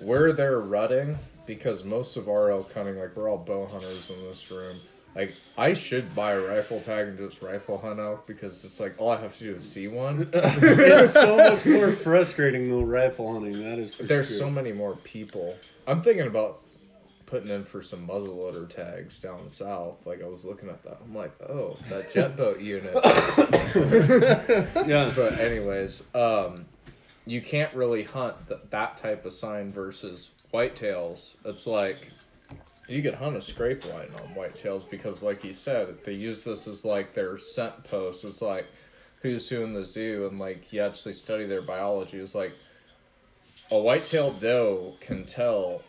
[0.00, 4.22] where they're rutting, because most of our elk hunting, like we're all bow hunters in
[4.26, 4.76] this room.
[5.14, 8.96] Like I should buy a rifle tag and just rifle hunt elk because it's like
[8.98, 10.28] all I have to do is see one.
[10.32, 13.52] it's so much more frustrating than rifle hunting.
[13.62, 13.94] That is.
[13.94, 14.38] For There's sure.
[14.38, 15.54] so many more people.
[15.86, 16.63] I'm thinking about
[17.34, 20.06] putting in for some muzzleloader tags down south.
[20.06, 20.98] Like I was looking at that.
[21.04, 22.94] I'm like, oh, that jet boat unit.
[24.86, 25.10] yeah.
[25.16, 26.64] but anyways, um,
[27.26, 31.34] you can't really hunt th- that type of sign versus whitetails.
[31.44, 32.08] It's like
[32.88, 36.68] you could hunt a scrape line on whitetails because, like you said, they use this
[36.68, 38.24] as like their scent post.
[38.24, 38.68] It's like
[39.22, 42.18] who's who in the zoo, and like you actually study their biology.
[42.18, 42.52] It's like
[43.72, 45.82] a white-tailed doe can tell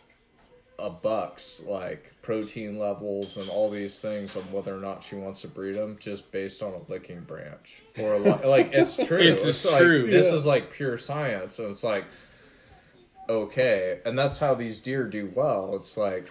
[0.78, 5.40] a buck's like protein levels and all these things on whether or not she wants
[5.40, 9.16] to breed them just based on a licking branch or a lo- like it's true.
[9.18, 10.06] It's just like, true.
[10.10, 10.34] This Yeah.
[10.34, 12.04] is like pure science, and it's like
[13.28, 15.74] okay, and that's how these deer do well.
[15.76, 16.30] It's like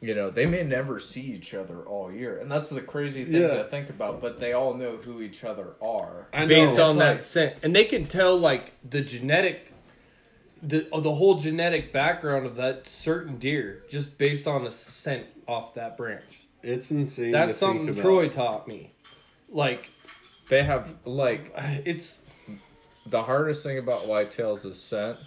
[0.00, 3.40] you know they may never see each other all year, and that's the crazy thing
[3.42, 3.54] Yeah.
[3.62, 4.20] to think about.
[4.20, 6.26] But they all know who each other are.
[6.32, 6.48] I know.
[6.48, 9.72] based on It's that like- scent, and they can tell like the genetic,
[10.66, 15.26] the oh, the whole genetic background of that certain deer just based on a scent
[15.46, 16.46] off that branch.
[16.62, 17.32] It's insane.
[17.32, 18.02] That's to something think about.
[18.02, 18.92] Troy taught me.
[19.50, 19.90] Like
[20.48, 21.52] They have like
[21.84, 22.20] it's
[23.06, 25.18] the hardest thing about whitetails is scent,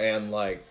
[0.00, 0.66] and like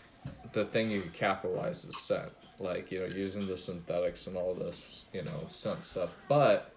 [0.54, 2.32] the thing you capitalize is scent.
[2.60, 6.10] Like you know, using the synthetics and all this, you know, scent stuff.
[6.28, 6.72] But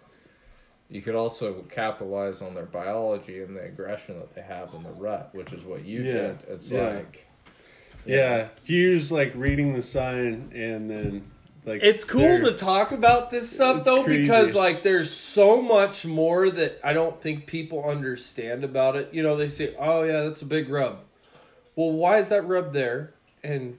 [0.90, 4.90] you could also capitalize on their biology and the aggression that they have in the
[4.92, 6.38] rut, which is what you Yeah, did.
[6.48, 6.94] It's yeah.
[6.96, 7.26] like
[8.06, 11.30] Yeah, you use like reading the sign and then
[11.66, 14.22] like it's cool to talk about this stuff though crazy.
[14.22, 19.12] because like there's so much more that I don't think people understand about it.
[19.12, 21.00] You know, they say, "Oh yeah, that's a big rub."
[21.76, 23.12] Well, why is that rub there?
[23.44, 23.78] And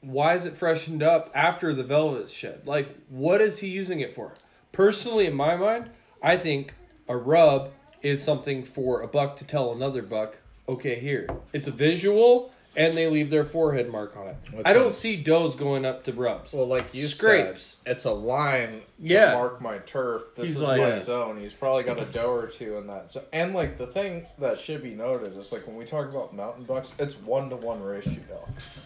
[0.00, 2.66] why is it freshened up after the velvet's shed?
[2.66, 4.34] Like, what is he using it for?
[4.72, 5.90] Personally, in my mind,
[6.22, 6.74] I think
[7.08, 7.70] a rub
[8.02, 10.36] is something for a buck to tell another buck,
[10.68, 11.28] okay, here.
[11.52, 14.36] It's a visual, and they leave their forehead mark on it.
[14.52, 14.94] What's I don't that?
[14.94, 16.52] see does going up to rubs.
[16.52, 17.78] Well, like you Scrapes.
[17.84, 19.32] said, it's a line to Yeah.
[19.34, 20.22] mark my turf.
[20.36, 20.98] This He's is like- my Yeah.
[21.00, 21.36] zone.
[21.40, 23.10] He's probably got a doe or two in that.
[23.12, 26.34] So, and like the thing that should be noted is like when we talk about
[26.34, 28.20] mountain bucks, it's one to one ratio.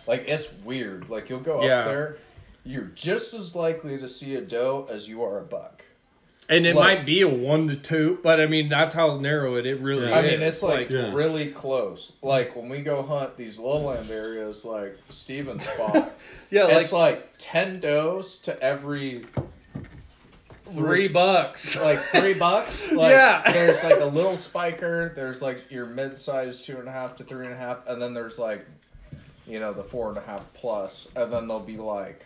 [0.06, 1.10] Like it's weird.
[1.10, 1.80] Like you'll go Yeah.
[1.80, 2.16] up there,
[2.64, 5.83] you're just as likely to see a doe as you are a buck.
[6.48, 9.56] And it Like- might be a one to two, but I mean that's how narrow
[9.56, 10.18] it, it really Yeah.
[10.18, 11.12] I mean, it's like Yeah.
[11.14, 12.12] really close.
[12.22, 16.12] Like when we go hunt these lowland areas, like Steven's spot,
[16.50, 19.24] yeah, like it's like ten does to every
[20.66, 21.76] three bucks.
[21.80, 22.90] like three bucks.
[22.92, 23.50] Like, Yeah.
[23.52, 25.12] There's like a little spiker.
[25.14, 28.00] There's like your mid size two and a half to three and a half, and
[28.00, 28.66] then there's like,
[29.46, 32.24] you know, the four and a half plus, and then they'll be like.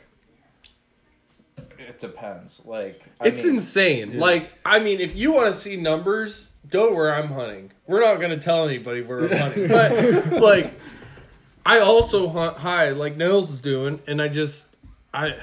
[1.79, 2.63] It depends.
[2.65, 4.13] Like I It's mean, insane.
[4.13, 4.21] Yeah.
[4.21, 7.73] Like, I mean, if you want to see numbers, go where I'm hunting.
[7.87, 9.69] We're not going to tell anybody where I'm hunting.
[10.31, 10.79] But, like,
[11.65, 14.65] I also hunt high, like Nels is doing, and I just,
[15.13, 15.37] I,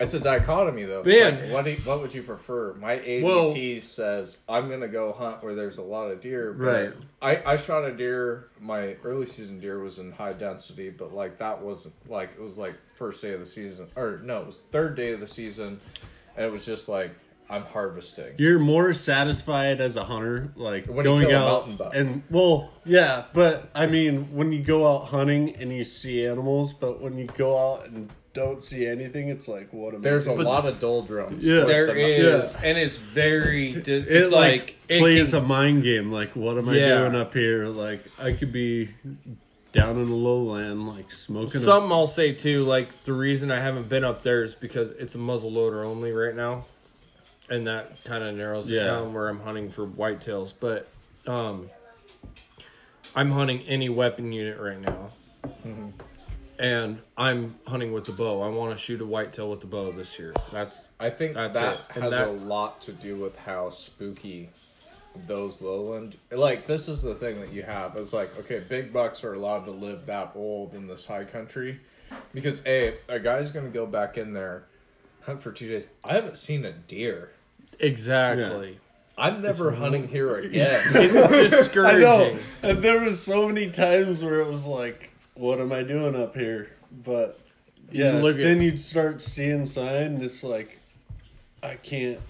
[0.00, 1.02] It's a dichotomy, though.
[1.04, 1.42] Man.
[1.42, 2.74] Like, what you, what would you prefer?
[2.80, 6.52] My ADT Well- says I'm gonna go hunt where there's a lot of deer.
[6.54, 6.92] But Right.
[7.46, 8.48] I I shot a deer.
[8.60, 12.56] My early season deer was in high density, but like that wasn't like it was
[12.58, 15.78] like first day of the season, or no, it was third day of the season,
[16.36, 17.10] and it was just like
[17.50, 18.34] I'm harvesting.
[18.38, 23.68] You're more satisfied as a hunter, like When you going out and well, yeah, but
[23.74, 27.58] I mean, when you go out hunting and you see animals, but when you go
[27.58, 30.46] out and don't see anything, it's like what am There's I a doing?
[30.46, 31.44] lot of doldrums.
[31.46, 31.58] Yeah.
[31.60, 32.60] with there the- is, Yeah.
[32.68, 36.12] and it's very, di- it it's like, like, it plays can- a mind game.
[36.12, 36.98] Like, what am I Yeah.
[37.00, 37.66] doing up here?
[37.66, 38.90] Like, I could be
[39.72, 41.60] down in the lowland, like smoking.
[41.60, 45.14] Something I'll say too, like the reason I haven't been up there is because it's
[45.14, 46.66] a muzzle loader only right now,
[47.48, 50.54] and that kind of narrows it down where I'm hunting for whitetails.
[50.58, 50.88] But
[51.26, 51.68] um,
[53.14, 55.10] I'm hunting any weapon unit right now,
[56.60, 58.42] and I'm hunting with the bow.
[58.42, 60.34] I want to shoot a whitetail with the bow this year.
[60.52, 61.80] That's I think That's that it.
[62.02, 64.50] Has that's- a lot to do with how spooky
[65.26, 69.24] those lowland like this is the thing that you have is like okay big bucks
[69.24, 71.80] are allowed to live that old in this high country
[72.32, 74.62] because a a guy's gonna go back in there
[75.22, 77.32] hunt for two days i haven't seen a deer
[77.80, 78.78] exactly.
[79.18, 82.38] i'm never hunting here again It's I know, discouraging.
[82.62, 85.09] and there was so many times where it was like,
[85.40, 86.70] what am I doing up here?
[87.04, 87.40] But
[87.90, 90.78] yeah, at- then you'd start seeing sign, and it's like,
[91.62, 92.20] I can't,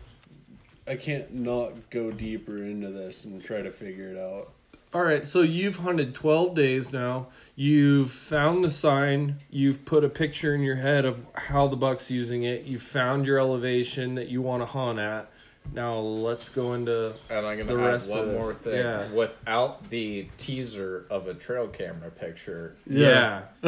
[0.86, 4.52] I can't not go deeper into this and try to figure it out.
[4.92, 7.28] All right, so you've hunted 12 days now.
[7.54, 9.38] You've found the sign.
[9.50, 12.64] You've put a picture in your head of how the buck's using it.
[12.64, 15.30] You've found your elevation that you want to hunt at.
[15.72, 18.74] Now let's go into and i'm The gonna add rest of one this, more thing
[18.74, 19.08] yeah.
[19.12, 23.42] without the teaser of a trail camera picture yeah.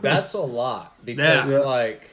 [0.00, 1.58] That's a lot because Yeah.
[1.58, 2.08] like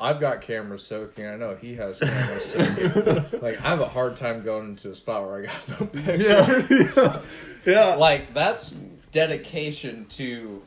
[0.00, 1.26] I've got cameras soaking.
[1.26, 3.40] I know he has cameras soaking.
[3.42, 7.22] like I have a hard time going into a spot where I got no picture.
[7.66, 7.94] yeah.
[7.96, 8.76] Like that's
[9.10, 10.62] dedication to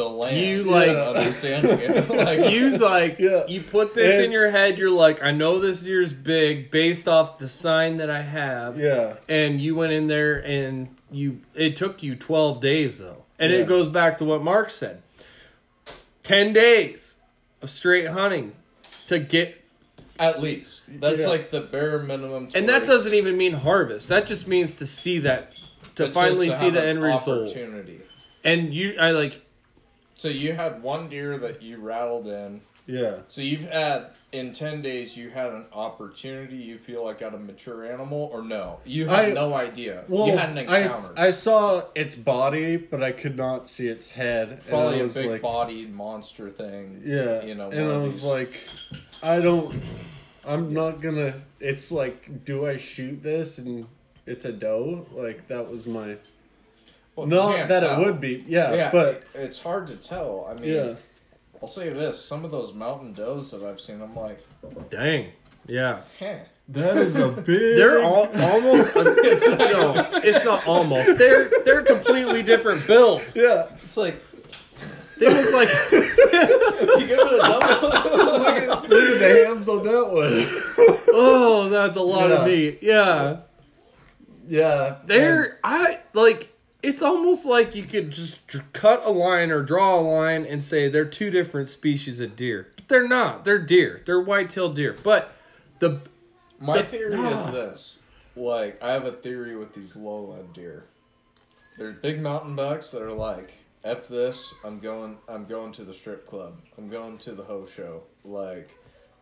[0.00, 0.36] the land.
[0.36, 2.08] You, like- understanding it.
[2.10, 3.46] like You like Yeah.
[3.46, 4.78] you put this in your head.
[4.78, 8.78] You're like, I know this deer's big based off the sign that I have.
[8.78, 9.14] Yeah.
[9.28, 11.40] And you went in there and you.
[11.54, 13.58] It took you 12 days though, And Yeah.
[13.60, 15.02] it goes back to what Mark said.
[16.22, 17.16] 10 days
[17.62, 18.52] of straight hunting
[19.06, 19.56] to get
[20.18, 21.28] At least that's Yeah.
[21.28, 22.48] like the bare minimum.
[22.48, 24.08] to and that doesn't even mean harvest.
[24.08, 25.52] That just means to see that
[25.96, 27.48] to it's finally to see the an end result.
[27.50, 28.00] Opportunity.
[28.44, 29.40] And you I like
[30.20, 32.60] So you had one deer that you rattled in.
[32.84, 33.20] Yeah.
[33.26, 36.56] So you've had in ten days you had an opportunity.
[36.56, 38.80] You feel like at a mature animal, or no?
[38.84, 40.04] You had I- no idea.
[40.08, 41.14] Well, you had an encounter.
[41.16, 44.60] I, I saw its body, but I could not see its head.
[44.68, 47.00] Probably a big like, bodied monster thing.
[47.02, 47.70] Yeah, you know.
[47.70, 48.60] and I was these- like,
[49.22, 49.80] I don't.
[50.46, 51.32] I'm not gonna.
[51.60, 53.86] It's like, do I shoot this and
[54.26, 55.06] it's a doe?
[55.12, 56.16] Like that was my.
[57.16, 58.00] Well, you not that tell.
[58.00, 58.44] it would be.
[58.46, 60.46] Yeah, Yeah, but it's hard to tell.
[60.50, 60.94] I mean, yeah,
[61.60, 64.40] I'll say this: some of those mountain does that I've seen, I'm like,
[64.90, 65.28] dang.
[65.66, 66.00] Yeah.
[66.18, 66.34] huh.
[66.68, 67.76] that is a big.
[67.76, 71.18] They're all almost no, it's not almost.
[71.18, 73.22] They're they're completely different build.
[73.34, 74.16] Yeah, It's like
[75.18, 77.88] They look like you give it a double.
[77.88, 80.46] look at the hams on that one.
[81.12, 82.36] oh, that's a lot Yeah.
[82.36, 82.78] of meat.
[82.80, 83.36] Yeah.
[84.48, 88.40] Yeah, They're I like it's almost like you could just
[88.72, 92.68] cut a line or draw a line and say they're two different species of deer.
[92.76, 93.44] But They're not.
[93.44, 94.00] They're deer.
[94.04, 94.96] They're white-tailed deer.
[95.02, 95.32] But
[95.78, 96.00] the
[96.58, 97.38] My The- theory Ah.
[97.48, 98.02] is this:
[98.36, 100.84] like, I have a theory with these lowland deer.
[101.78, 103.52] They're big mountain bucks that are like,
[103.84, 104.52] "F this!
[104.64, 105.16] I'm going.
[105.28, 106.60] I'm going to the strip club.
[106.76, 108.70] I'm going to the hoe show." Like,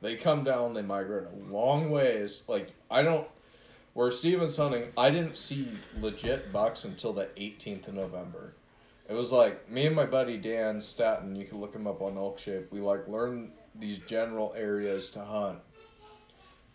[0.01, 0.75] they come down.
[0.75, 2.43] They migrate a long ways.
[2.49, 3.29] Like, I don't.
[3.95, 5.69] Where Steven's hunting, I didn't see
[6.01, 8.55] legit bucks until the 18th of November.
[9.09, 11.35] It was like me and my buddy Dan Staton.
[11.35, 12.71] You can look him up on Elk Shape.
[12.71, 15.61] We like learn these general areas to hunt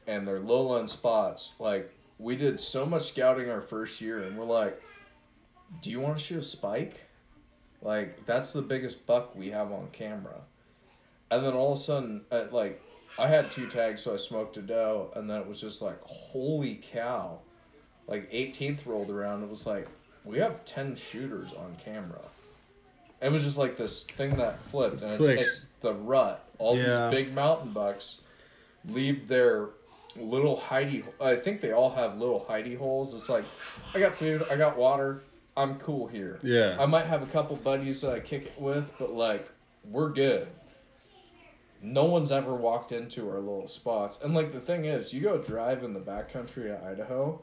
[0.07, 1.53] and their lowland spots.
[1.59, 4.81] Like we did so much scouting our first year, and we're like,
[5.81, 7.01] "Do you want to shoot a spike?"
[7.81, 10.41] Like that's the biggest buck we have on camera.
[11.29, 12.81] And then all of a sudden, uh, like
[13.17, 16.01] I had two tags, so I smoked a doe, and then it was just like,
[16.03, 17.39] "Holy cow!"
[18.07, 19.87] Like 18th rolled around, it was like
[20.25, 22.21] we have 10 shooters on camera.
[23.21, 26.43] It was just like this thing that flipped, and it's, it's the rut.
[26.59, 27.09] All Yeah.
[27.09, 28.21] these big mountain bucks
[28.87, 29.69] leave their
[30.17, 31.03] little hidey.
[31.21, 33.13] I think they all have little hidey holes.
[33.13, 33.45] It's like,
[33.93, 35.23] I got food, I got water,
[35.55, 36.39] I'm cool here.
[36.43, 36.75] Yeah.
[36.79, 39.47] I might have a couple buddies that I kick it with, but like,
[39.89, 40.47] we're good.
[41.85, 44.17] No one's ever walked into our little spots.
[44.23, 47.41] And like, the thing is, you go drive in the backcountry of Idaho,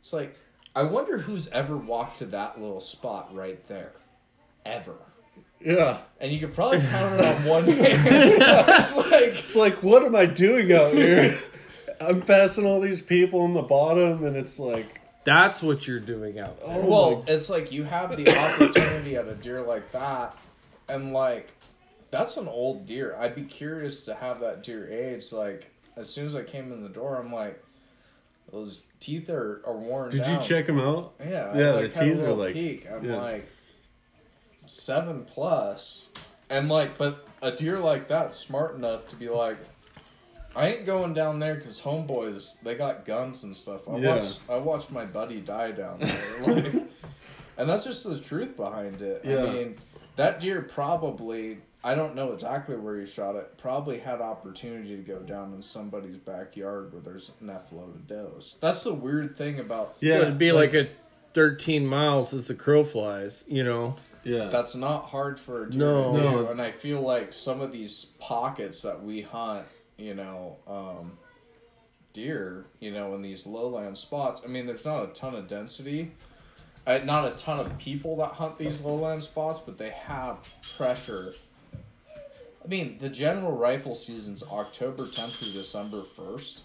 [0.00, 0.36] it's like,
[0.74, 3.92] I wonder who's ever walked to that little spot right there.
[4.64, 4.96] Ever.
[5.60, 5.98] yeah.
[6.20, 7.76] And you could probably count it on one hand.
[7.78, 11.38] it's like, It's like, what am I doing out here?
[12.00, 16.38] I'm passing all these people in the bottom, and it's like, that's what you're doing
[16.38, 16.68] out there.
[16.76, 20.36] oh well, my- it's like you have the opportunity at a deer like that,
[20.88, 21.48] and like
[22.18, 23.16] that's an old deer.
[23.18, 25.32] I'd be curious to have that deer age.
[25.32, 27.62] Like as soon as I came in the door, I'm like,
[28.52, 30.40] those teeth are, are worn did down.
[30.42, 31.14] you check them out?
[31.20, 32.86] Yeah, I, Yeah, like, the teeth are like- peek.
[32.90, 33.16] I'm yeah.
[33.20, 33.48] like
[34.66, 36.06] seven plus,
[36.50, 39.58] and like, but a deer like that smart enough to be like,
[40.54, 43.88] I ain't going down there because homeboys they got guns and stuff.
[43.88, 44.16] I Yeah.
[44.16, 46.74] watched I watched my buddy die down there, like,
[47.58, 49.22] and that's just the truth behind it.
[49.24, 49.44] Yeah.
[49.44, 49.76] I mean,
[50.16, 51.58] that deer probably.
[51.86, 53.56] I don't know exactly where he shot it.
[53.58, 58.56] Probably had opportunity to go down in somebody's backyard where there's enough loaded does.
[58.60, 60.88] That's the weird thing about Yeah, It'd be like, a
[61.34, 63.94] 13 miles as the crow flies, you know.
[64.24, 64.46] yeah.
[64.46, 66.12] That's not hard for a deer No.
[66.12, 66.48] to do, No.
[66.48, 69.64] and I feel like some of these pockets that we hunt,
[69.96, 71.16] you know, um,
[72.12, 74.42] deer, you know, in these lowland spots.
[74.44, 76.10] I mean, there's not a ton of density,
[76.84, 80.38] uh, not a ton of people that hunt these lowland spots, but they have
[80.76, 81.34] pressure.
[82.66, 86.62] I mean, the general rifle season's October 10th through December 1st.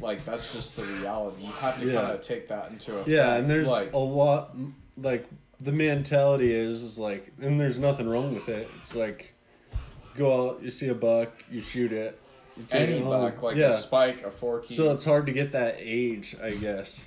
[0.00, 1.44] Like that's just the reality.
[1.44, 2.00] You have to Yeah.
[2.00, 3.08] kind of take that into account.
[3.08, 4.56] Yeah, and there's like a lot
[4.96, 5.26] like
[5.60, 8.68] the mentality is is like, and there's nothing wrong with it.
[8.80, 9.34] It's like
[10.16, 12.18] go out, you see a buck, you shoot it.
[12.56, 13.10] You take any it home.
[13.10, 13.68] buck, like yeah.
[13.68, 14.74] a spike, a forky.
[14.74, 17.04] so it's hard to get that age, I guess.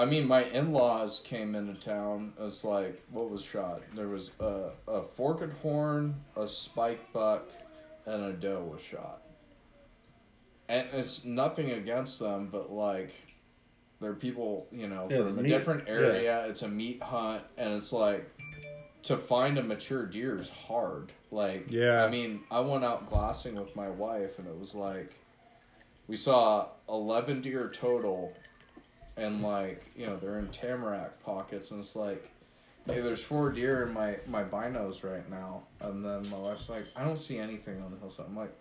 [0.00, 2.32] I mean, my in-laws came into town.
[2.40, 3.82] It's like what was shot?
[3.94, 7.48] There was a a forked horn, a spike buck,
[8.06, 9.22] and a doe was shot.
[10.68, 13.10] And it's nothing against them, but like,
[14.00, 15.92] they're people, you know, Yeah, from a meat- different yeah.
[15.94, 16.46] area.
[16.46, 18.30] It's a meat hunt, and it's like
[19.02, 21.12] to find a mature deer is hard.
[21.30, 22.04] Like, Yeah.
[22.04, 25.12] I mean, I went out glassing with my wife, and it was like
[26.06, 28.32] we saw eleven deer total
[29.20, 32.32] and like you know they're in tamarack pockets and it's like
[32.86, 36.84] hey, there's four deer in my my binos right now, and then my wife's like,
[36.96, 38.26] I don't see anything on the hillside.
[38.26, 38.52] I'm like,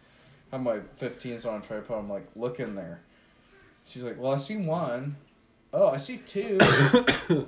[0.51, 1.99] have my 15s on a tripod.
[1.99, 3.01] I'm like, look in there.
[3.86, 5.16] She's like, well, I see one.
[5.74, 6.57] Oh, I see two.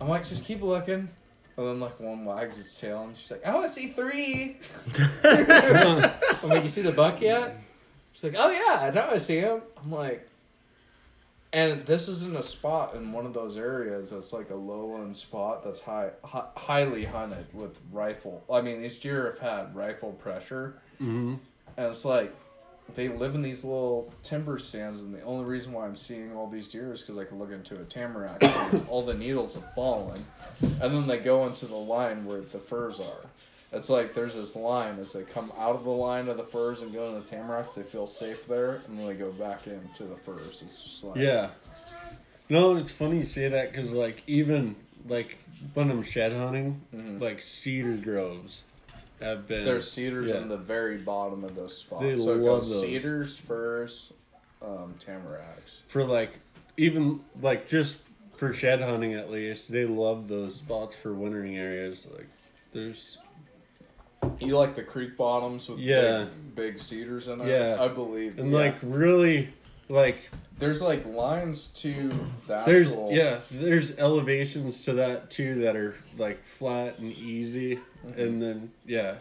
[0.00, 1.08] I'm like, just keep looking.
[1.56, 4.58] And then like one wags its tail, and she's like, oh, I see three.
[5.24, 7.60] I'm like, you see the buck yet?
[8.12, 9.62] She's like, oh yeah, I know I see him.
[9.82, 10.28] I'm like,
[11.54, 15.64] and this isn't a spot in one of those areas that's like a lowland spot
[15.64, 18.44] that's high, hi, highly hunted with rifle.
[18.52, 21.34] I mean, these deer have had rifle pressure, Mm-hmm.
[21.76, 22.34] and it's like
[22.94, 26.46] they live in these little timber stands, and the only reason why I'm seeing all
[26.48, 28.42] these deer is because I can look into a tamarack.
[28.88, 30.22] all the needles have fallen,
[30.60, 33.26] and then they go into the line where the firs are.
[33.74, 36.82] It's like there's this line as they come out of the line of the firs
[36.82, 40.04] and go into the tamaracks, they feel safe there, and then they go back into
[40.04, 40.62] the firs.
[40.62, 41.50] It's just like Yeah.
[42.48, 44.76] No, it's funny you say that because, like, even
[45.08, 45.38] like
[45.74, 47.20] when I'm shed hunting, Mhm.
[47.20, 48.62] like cedar groves
[49.20, 49.64] have been.
[49.64, 50.38] There's cedars yeah.
[50.38, 52.02] in the very bottom of those spots.
[52.02, 52.80] They so love those.
[52.82, 54.12] cedars, firs,
[54.62, 55.82] um, tamaracks.
[55.88, 56.38] for like
[56.76, 57.96] even like just
[58.36, 59.70] for shed hunting at least.
[59.72, 62.06] They love those spots for wintering areas.
[62.12, 62.28] Like,
[62.72, 63.18] there's
[64.40, 66.26] You like the creek bottoms with Yeah.
[66.54, 67.48] big, big cedars in it?
[67.48, 67.82] Yeah.
[67.82, 68.38] I believe.
[68.38, 68.56] and yeah.
[68.56, 69.50] like really
[69.88, 72.10] like there's like lines to
[72.46, 78.20] the there's yeah there's elevations to that too that are like flat and easy mm-hmm.
[78.20, 79.16] and then yeah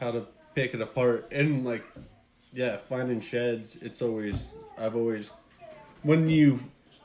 [0.00, 1.84] how to pick it apart and like
[2.52, 5.30] yeah finding sheds it's always i've always
[6.02, 6.58] when you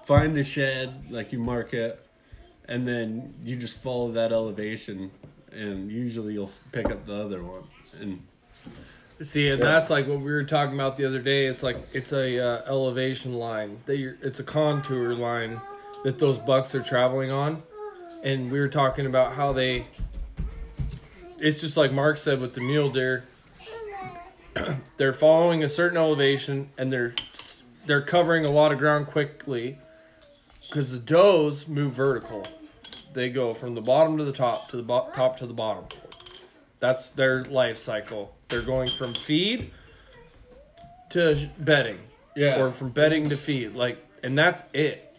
[0.05, 2.05] find a shed like you mark it
[2.70, 5.11] and then you just follow that elevation
[5.53, 7.63] and usually you'll pick up the other one
[7.99, 8.21] and
[9.21, 11.45] See, and that's like what we were talking about the other day.
[11.45, 13.77] It's like it's a uh, elevation line.
[13.85, 15.61] That you're, it's a contour line
[16.03, 17.63] that those bucks are traveling on,
[18.23, 19.87] and we were talking about how they.
[21.37, 23.25] It's just like Mark said with the mule deer.
[24.97, 27.13] they're following a certain elevation and they're
[27.85, 29.77] they're covering a lot of ground quickly
[30.67, 32.45] because the does move vertical.
[33.14, 35.86] They go from the bottom to the top to the bo- top to the bottom.
[36.80, 38.36] That's their life cycle.
[38.49, 39.72] They're going from feed
[41.11, 41.99] to bedding,
[42.36, 43.76] yeah or from bedding to feed.
[43.76, 45.16] Like, and that's it.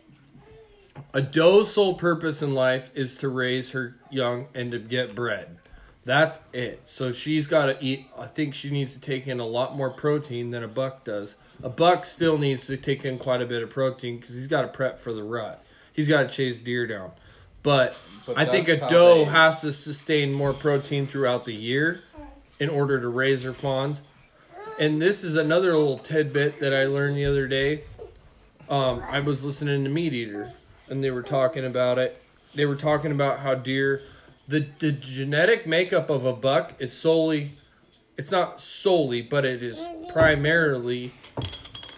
[1.13, 5.57] A doe's sole purpose in life is to raise her young and to get bred.
[6.05, 6.83] That's it.
[6.85, 8.07] So she's got to eat.
[8.19, 11.37] I think she needs to take in a lot more protein than a buck does.
[11.63, 14.63] A buck still needs to take in quite a bit of protein because he's got
[14.63, 15.65] to prep for the rut.
[15.93, 17.13] He's got to chase deer down.
[17.65, 22.01] But, But I think a doe they- has to sustain more protein throughout the year
[22.61, 24.03] in order to raise her fawns.
[24.79, 27.83] And this is another little tidbit that I learned the other day.
[28.69, 30.53] Um, I was listening to Meat Eater,
[30.89, 32.21] and they were talking about it.
[32.55, 34.03] They were talking about how deer,
[34.47, 37.53] the the genetic makeup of a buck is solely,
[38.19, 41.13] it's not solely, but it is primarily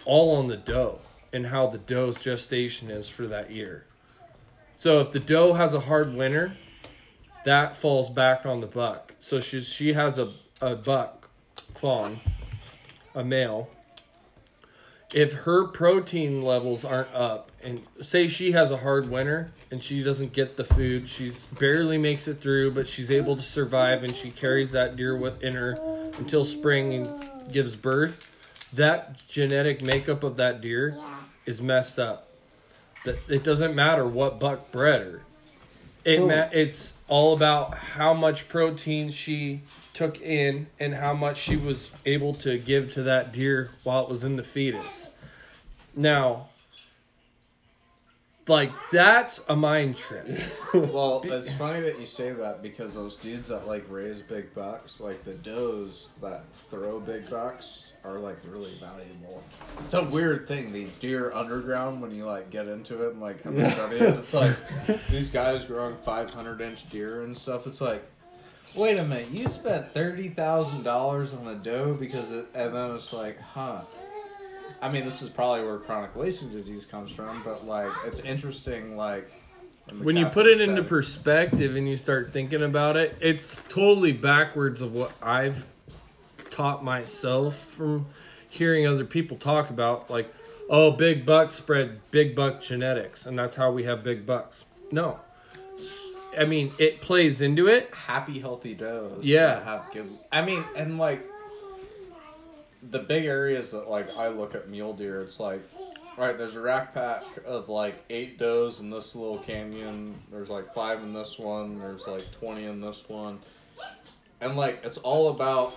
[0.05, 0.99] all on the doe
[1.33, 3.86] and how the doe's gestation is for that year.
[4.79, 6.55] So if the doe has a hard winter,
[7.45, 9.13] that falls back on the buck.
[9.19, 10.29] So she she has a
[10.61, 11.29] a buck
[11.75, 12.19] fawn,
[13.15, 13.69] a male.
[15.13, 20.03] If her protein levels aren't up, and say she has a hard winter and she
[20.03, 24.15] doesn't get the food, she's barely makes it through, but she's able to survive and
[24.15, 25.77] she carries that deer within her
[26.17, 28.19] until spring and gives birth.
[28.73, 30.97] That genetic makeup of that deer
[31.45, 32.26] is messed up.
[33.27, 35.21] It doesn't matter what buck bred her.
[36.05, 39.61] It ma- it's all about how much protein she
[39.93, 44.09] took in and how much she was able to give to that deer while it
[44.09, 45.09] was in the fetus.
[45.95, 46.49] Now,
[48.47, 50.27] like that's a mind trip.
[50.73, 54.99] Well, it's funny that you say that because those dudes that like raise big bucks,
[54.99, 59.43] like the does that throw big bucks, are like really valuable.
[59.79, 60.71] It's a weird thing.
[60.71, 64.01] The deer underground when you like get into it and like kind of study it,
[64.19, 64.55] it's like
[65.07, 67.65] these guys growing five hundred inch deer and stuff.
[67.65, 68.03] It's like,
[68.75, 72.91] wait a minute, you spent thirty thousand dollars on a doe because it, and then
[72.91, 73.81] it's like, huh.
[74.81, 78.95] I mean, this is probably where chronic wasting disease comes from, but like, it's interesting,
[78.95, 79.31] like.
[80.01, 84.81] When you put it into perspective and you start thinking about it, it's totally backwards
[84.81, 85.65] of what I've
[86.49, 88.05] taught myself from
[88.49, 90.33] hearing other people talk about like,
[90.69, 94.65] oh, big bucks spread big buck genetics and that's how we have big bucks.
[94.91, 95.19] No.
[96.37, 97.89] I mean, it plays into it.
[97.93, 99.23] happy, healthy does.
[99.23, 99.63] Yeah.
[99.63, 100.09] have good.
[100.31, 101.25] I mean, and like
[102.89, 105.61] the big areas that like I look at mule deer, it's like
[106.17, 110.15] right, there's a rack pack of like eight does in this little canyon.
[110.31, 111.79] There's like five in this one.
[111.79, 113.39] There's like 20 in this one.
[114.41, 115.75] And like, it's all about.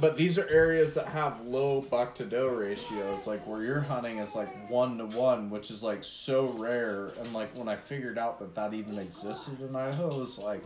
[0.00, 3.26] But these are areas that have low buck to doe ratios.
[3.26, 7.12] Like, where you're hunting is like one to one, which is like so rare.
[7.18, 10.64] And like, when I figured out that that even existed in Idaho, I was like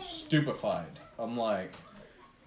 [0.00, 0.98] stupefied.
[1.18, 1.72] I'm like,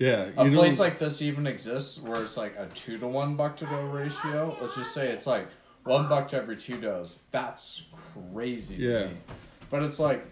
[0.02, 3.56] Yeah, a place like this even exists where it's like a two to one buck
[3.58, 4.58] to doe ratio.
[4.60, 5.48] Let's just say it's like
[5.84, 7.20] one buck to every two does.
[7.32, 7.84] That's
[8.34, 8.78] crazy.
[8.78, 9.06] To Yeah.
[9.08, 9.14] Me.
[9.70, 10.26] But it's like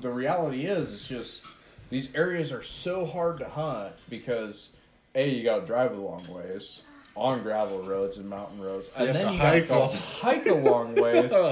[0.00, 1.44] the reality is, it's just
[1.90, 4.70] these areas are so hard to hunt because
[5.14, 6.80] a you got to drive a long ways
[7.16, 9.86] on gravel roads and mountain roads, and You then you got to hike go a-
[10.24, 11.32] hike a long ways.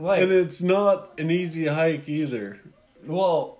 [0.00, 2.60] Like and it's not an easy hike either.
[3.04, 3.58] Well,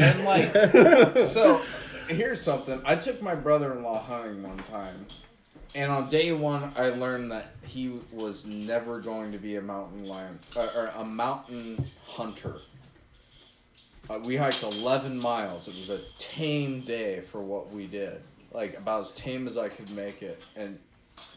[0.00, 0.50] and like,
[1.26, 1.60] so
[2.08, 2.80] here's something.
[2.84, 5.06] I took my brother in law hunting one time,
[5.74, 10.06] and on day one, I learned that he was never going to be a mountain
[10.06, 12.56] lion uh, or a mountain hunter.
[14.10, 15.68] Uh, we hiked 11 miles.
[15.68, 18.20] It was a tame day for what we did,
[18.52, 20.78] like about as tame as I could make it, and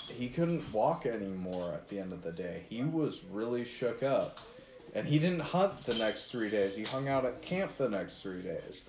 [0.10, 2.64] he couldn't walk anymore at the end of the day.
[2.70, 4.40] He was really shook up.
[4.94, 6.74] And he didn't hunt the next three days.
[6.74, 8.84] He hung out at camp the next three days.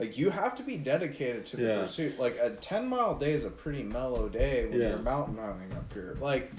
[0.00, 1.80] Like you have to be dedicated to the Yeah.
[1.82, 2.18] pursuit.
[2.18, 4.88] Like a ten mile day is a pretty mellow day when Yeah.
[4.90, 6.16] you're mountain hunting up here.
[6.20, 6.50] Like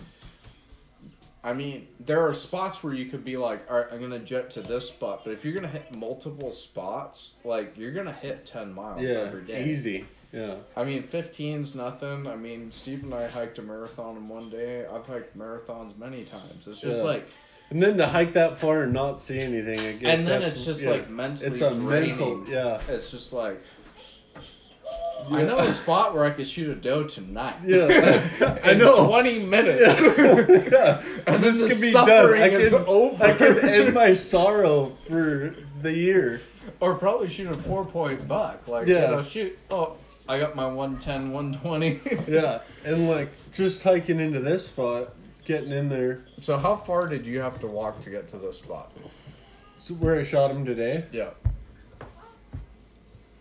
[1.44, 4.52] I mean, there are spots where you could be like, all right, I'm gonna jet
[4.52, 8.72] to this spot, but if you're gonna hit multiple spots, like you're gonna hit ten
[8.72, 9.66] miles Yeah, every day.
[9.68, 10.06] easy.
[10.32, 12.26] Yeah, I mean, 15's nothing.
[12.28, 14.86] I mean, Steve and I hiked a marathon in one day.
[14.86, 16.68] I've hiked marathons many times.
[16.68, 17.28] It's just like,
[17.72, 20.20] and then to hike that far and not see anything, I guess.
[20.20, 20.92] and then it's just yeah.
[20.92, 22.10] like mentally it's a draining.
[22.10, 22.44] mental.
[22.48, 23.60] Yeah, It's just like,
[25.32, 27.56] I know a spot where I could shoot a doe tonight.
[27.66, 27.88] yeah.
[28.64, 29.08] I In know.
[29.08, 30.02] 20 minutes.
[30.18, 31.02] yeah.
[31.28, 32.08] And this then could be done.
[32.08, 33.24] suffering I is could, over.
[33.24, 36.42] I could end my sorrow for the year.
[36.80, 38.68] or probably shoot a four point buck.
[38.68, 39.06] Like, Yeah.
[39.10, 39.58] you know, shoot.
[39.70, 39.96] Oh,
[40.28, 42.00] I got my 110, 120.
[42.28, 45.14] Yeah, and like just hiking into this spot,
[45.52, 46.22] getting in there.
[46.40, 48.90] so, how far did you have to walk to get to this spot?
[49.78, 51.32] So where I shot him today, Yeah.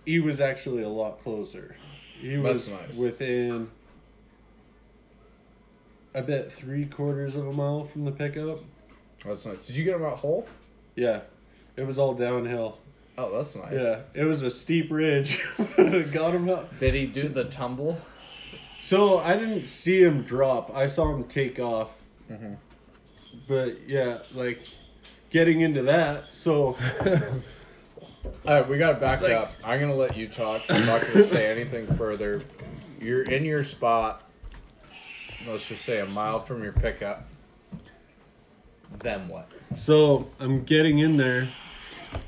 [0.05, 1.77] he was actually a lot closer.
[2.21, 2.97] He That's was nice.
[2.97, 3.71] within,
[6.15, 8.59] I bet three quarters of a mile from the pickup.
[9.25, 9.67] That's nice.
[9.69, 10.49] Did you get him out whole?
[10.97, 11.21] Yeah,
[11.77, 12.79] it was all downhill.
[13.19, 13.73] Oh, that's nice.
[13.73, 15.41] Yeah, it was a steep ridge.
[15.77, 16.77] Got him up.
[16.79, 17.99] Did he do the tumble?
[18.81, 20.75] So I didn't see him drop.
[20.75, 22.00] I saw him take off.
[22.31, 22.55] Mm-hmm.
[23.49, 24.67] But yeah, like
[25.31, 26.33] getting into that.
[26.33, 26.77] So
[28.47, 29.53] All right, we got to back Like- up.
[29.65, 30.63] I'm gonna let you talk.
[30.69, 32.43] I'm not gonna say anything further.
[33.01, 34.23] You're in your spot.
[35.47, 37.27] Let's just say a mile from your pickup.
[38.99, 39.51] Then what?
[39.79, 41.49] So I'm getting in there,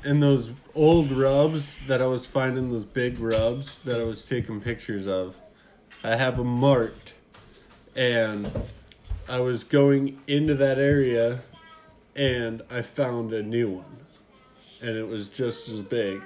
[0.03, 4.61] and those old rubs that I was finding, those big rubs that I was taking
[4.61, 5.35] pictures of,
[6.03, 7.13] I have them marked,
[7.95, 8.49] and
[9.27, 11.41] I was going into that area,
[12.15, 13.97] and I found a new one,
[14.81, 16.21] and it was just as big.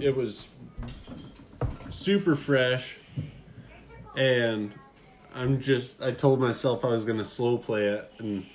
[0.00, 0.48] It was
[1.88, 2.96] super fresh,
[4.16, 4.72] and
[5.34, 8.46] I'm just, I told myself I was gonna slow play it, and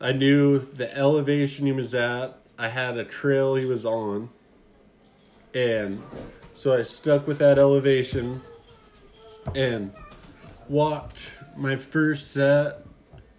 [0.00, 2.38] I knew the elevation he was at.
[2.58, 4.30] I had a trail he was on.
[5.54, 6.02] And
[6.54, 8.40] so I stuck with that elevation
[9.54, 9.92] and
[10.68, 12.78] walked my first set.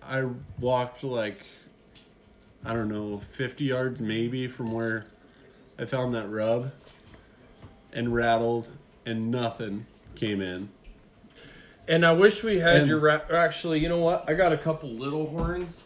[0.01, 0.25] I
[0.59, 1.39] walked like,
[2.65, 5.05] I don't know, 50 yards maybe from where
[5.79, 6.71] I found that rub
[7.93, 8.67] and rattled,
[9.05, 9.85] and nothing
[10.15, 10.69] came in.
[11.87, 13.79] And I wish we had And- your ra- actually.
[13.79, 14.23] You know what?
[14.27, 15.83] I got a couple little horns.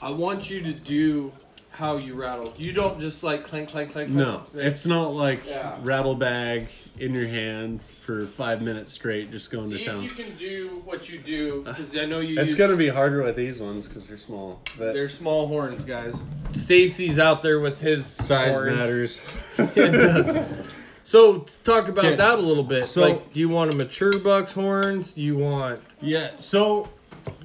[0.00, 1.32] I want you to do
[1.70, 2.52] how you rattle.
[2.56, 4.10] You don't just like clank, clank, clank.
[4.10, 4.66] No, clank.
[4.66, 5.76] it's not like Yeah.
[5.82, 6.68] rattle bag
[6.98, 10.02] in your hand for five minutes straight, just going See to if town.
[10.02, 12.40] you can do what you do because I know you.
[12.40, 14.60] It's use, gonna be harder with these ones because they're small.
[14.78, 16.24] But They're small horns, guys.
[16.52, 18.76] Stacy's out there with his size horns.
[18.78, 19.20] matters.
[19.58, 20.46] it does.
[21.02, 22.16] So t- talk about Okay.
[22.16, 22.86] that a little bit.
[22.86, 25.12] So- like, do you want a mature buck's horns?
[25.12, 25.80] Do you want?
[26.00, 26.30] Yeah.
[26.36, 26.88] So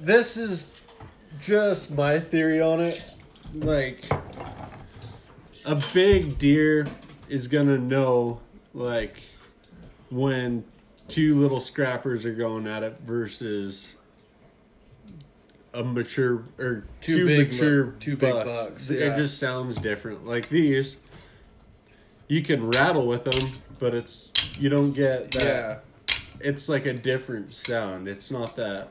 [0.00, 0.72] this is
[1.40, 3.14] just my theory on it.
[3.54, 4.04] Like
[5.64, 6.86] a big deer
[7.28, 8.40] is gonna know
[8.74, 9.22] like
[10.12, 10.64] when
[11.08, 13.88] two little scrappers are going at it versus
[15.74, 18.48] a mature or Two two, big mature bu- two big bucks.
[18.68, 19.12] bucks, yeah.
[19.12, 20.26] It just sounds different.
[20.26, 20.98] Like these,
[22.28, 25.84] you can rattle with them, but it's you don't get that.
[26.40, 28.06] It's like a different sound.
[28.08, 28.88] It's not that.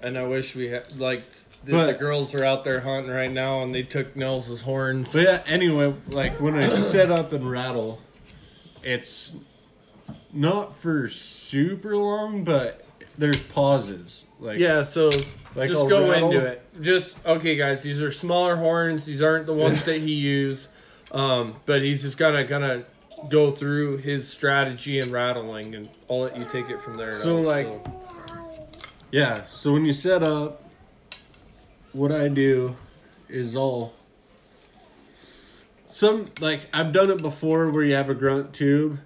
[0.00, 1.30] And I wish we had like
[1.64, 5.10] the, But- the girls are out there hunting right now, and they took Nels's horns.
[5.10, 8.02] So yeah, anyway, like when I set up and rattle,
[8.82, 9.36] it's
[10.34, 12.84] not for super long, but
[13.16, 14.24] there's pauses.
[14.40, 15.08] Like Yeah, so
[15.54, 16.32] Like just go rattle?
[16.32, 16.62] into it.
[16.82, 17.82] Just okay, guys.
[17.82, 19.04] These are smaller horns.
[19.06, 20.66] These aren't the ones that he used,
[21.12, 22.84] um, but he's just gonna gonna
[23.28, 27.14] go through his strategy and rattling, and I'll let you take it from there.
[27.14, 27.86] So, Nels, like-
[29.10, 30.62] Yeah, so when you set up,
[31.92, 32.74] what I do
[33.28, 33.92] is I'll
[35.86, 38.98] some like I've done it before where you have a grunt tube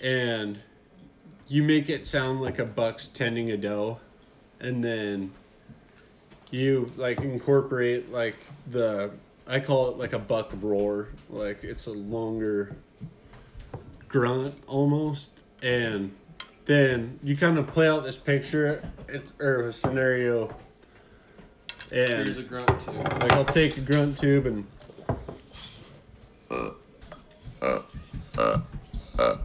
[0.00, 0.58] and
[1.54, 3.96] you make it sound like a buck's tending a doe
[4.58, 5.30] and then
[6.50, 8.34] you like incorporate like
[8.72, 9.08] the
[9.46, 11.10] I call it like a buck roar.
[11.30, 12.74] Like it's a longer
[14.08, 15.28] grunt almost.
[15.62, 16.12] And
[16.64, 20.52] then you kind of play out this picture it, or a scenario
[21.92, 22.90] and here's a grunt too.
[22.90, 24.66] like I'll take a grunt tube and
[26.50, 26.70] uh,
[27.62, 27.82] uh,
[29.18, 29.36] uh,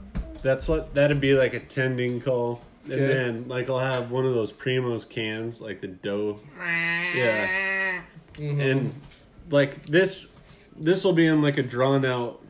[0.42, 2.62] that's like that'd be like a tending call.
[2.86, 3.08] And Okay.
[3.08, 6.40] then like I'll have one of those Primos cans, like the doe.
[6.58, 8.02] Yeah.
[8.36, 8.72] Mhm.
[8.72, 8.94] And
[9.50, 10.34] like this
[10.78, 12.42] this will be in like a drawn out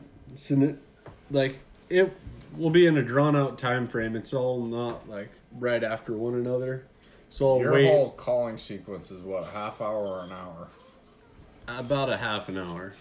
[1.30, 2.12] like it
[2.56, 4.14] will be in a drawn out time frame.
[4.16, 6.84] It's all not like right after one another.
[7.30, 10.68] So I'll Your wait whole calling sequence is what a half hour or an hour,
[11.68, 12.94] about a half an hour.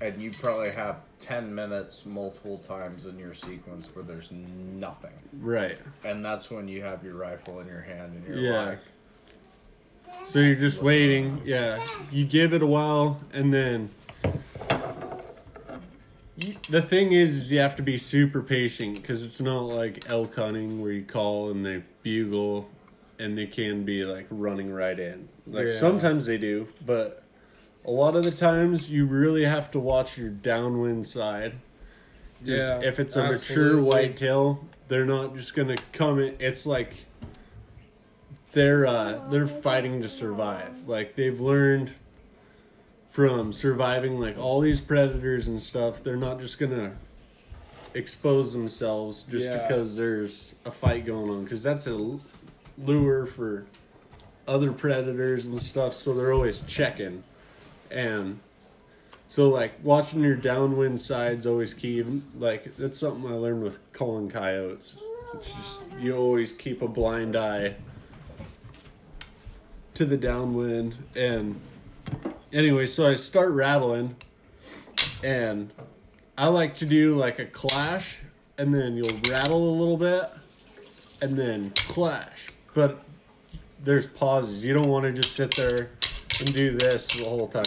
[0.00, 5.10] and you probably have ten minutes multiple times in your sequence where there's nothing,
[5.40, 5.78] Right.
[6.04, 8.64] and that's when you have your rifle in your hand and you're Yeah.
[8.66, 8.78] like,
[10.24, 11.40] So you're just waiting.
[11.44, 11.80] Yeah.
[12.10, 13.90] You give it a while and then
[16.38, 20.08] you, the thing is, is you have to be super patient because it's not like
[20.10, 22.68] elk hunting where you call and they bugle
[23.18, 25.28] and they can be like running right in.
[25.46, 25.72] Like Yeah.
[25.72, 27.22] sometimes they do, but
[27.86, 31.54] a lot of the times you really have to watch your downwind side.
[32.42, 36.34] Yeah, if it's a mature whitetail, they're not just gonna come in.
[36.38, 36.94] It's like
[38.52, 40.86] they're uh, they're fighting to survive.
[40.86, 41.92] Like they've learned
[43.10, 46.02] from surviving like all these predators and stuff.
[46.02, 46.92] They're not just gonna
[47.94, 49.66] expose themselves just Yeah.
[49.66, 51.44] because there's a fight going on.
[51.44, 52.18] Because that's a
[52.76, 53.64] lure for
[54.46, 55.94] other predators and stuff.
[55.94, 57.24] So they're always checking,
[57.90, 58.38] and
[59.28, 62.04] so like watching your downwind side's always key.
[62.38, 65.02] Like that's something I learned with calling coyotes.
[65.34, 67.74] It's just you always keep a blind eye
[69.94, 71.60] to the downwind and
[72.52, 74.16] anyway, so I start rattling
[75.24, 75.72] and
[76.38, 78.18] I like to do like a clash
[78.58, 80.24] and then you'll rattle a little bit
[81.20, 82.48] and then clash.
[82.74, 83.02] But
[83.82, 84.64] there's pauses.
[84.64, 85.90] You don't want to just sit there
[86.40, 87.64] and do this the whole time.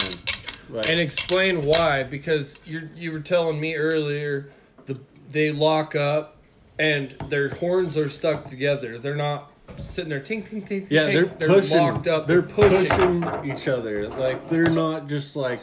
[0.70, 4.50] Like, and explain why because you you were telling me earlier
[4.86, 5.00] the
[5.32, 6.38] they lock up
[6.78, 8.98] and their horns are stuck together.
[9.00, 10.88] They're not sitting there tink tink tink.
[10.90, 11.38] yeah, tink.
[11.40, 11.78] they're pushing.
[11.78, 12.28] locked up.
[12.28, 14.08] They're pushing each other.
[14.10, 15.62] Like they're not just like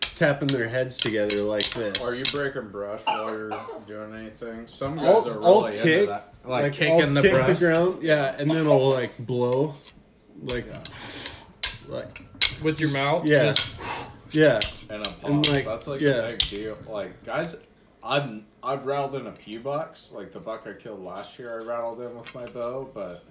[0.00, 2.00] tapping their heads together like this.
[2.00, 3.50] Are you breaking brush while you're
[3.86, 4.66] doing anything?
[4.66, 6.34] Some guys I'll, are I'll really into kick, that.
[6.44, 7.58] like, Like, kicking I'll the kick brush.
[7.58, 9.74] the ground, yeah, and then I'll like blow,
[10.42, 10.66] like,
[11.92, 12.24] like,
[12.62, 13.26] with your mouth.
[13.26, 13.50] Yeah.
[13.52, 15.24] Just, yeah, and a pop.
[15.24, 16.10] And, like, That's like yeah.
[16.10, 16.78] a big deal.
[16.88, 17.56] Like guys,
[18.02, 20.10] I've I've rattled in a few bucks.
[20.12, 22.90] Like the buck I killed last year, I rattled in with my bow.
[22.92, 23.24] But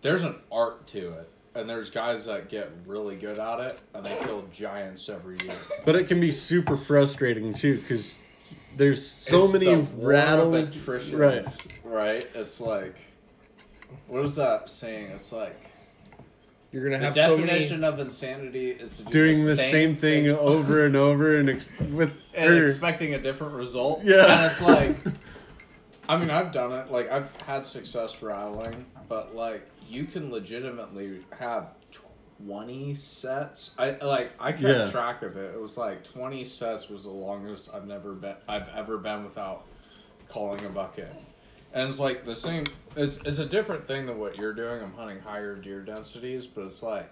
[0.00, 4.04] there's an art to it, and there's guys that get really good at it, and
[4.04, 5.56] they kill giants every year.
[5.84, 8.20] but it can be super frustrating too because
[8.76, 10.12] there's so It's many the war
[10.56, 11.68] attrition, right?
[11.84, 12.26] Right.
[12.34, 12.96] It's like,
[14.06, 15.10] what is that saying?
[15.12, 15.69] It's like.
[16.72, 17.92] You're gonna The have so definition many.
[17.94, 22.14] of insanity is to do Doing the same thing over and over and ex- with
[22.34, 24.04] and expecting a different result.
[24.04, 24.24] Yeah.
[24.44, 24.96] and it's like,
[26.08, 26.90] I mean, I've done it.
[26.90, 31.68] Like I've had success rattling, but like you can legitimately have
[32.46, 33.74] twenty sets.
[33.78, 34.86] I like I kept Yeah.
[34.86, 35.54] track of it.
[35.54, 38.36] It was like twenty sets was the longest I've never been.
[38.48, 39.66] I've ever been without
[40.28, 41.12] calling a bucket.
[41.72, 42.64] And it's like the same.
[42.96, 44.82] It's it's a different thing than what you're doing.
[44.82, 47.08] I'm hunting higher deer densities, but it's like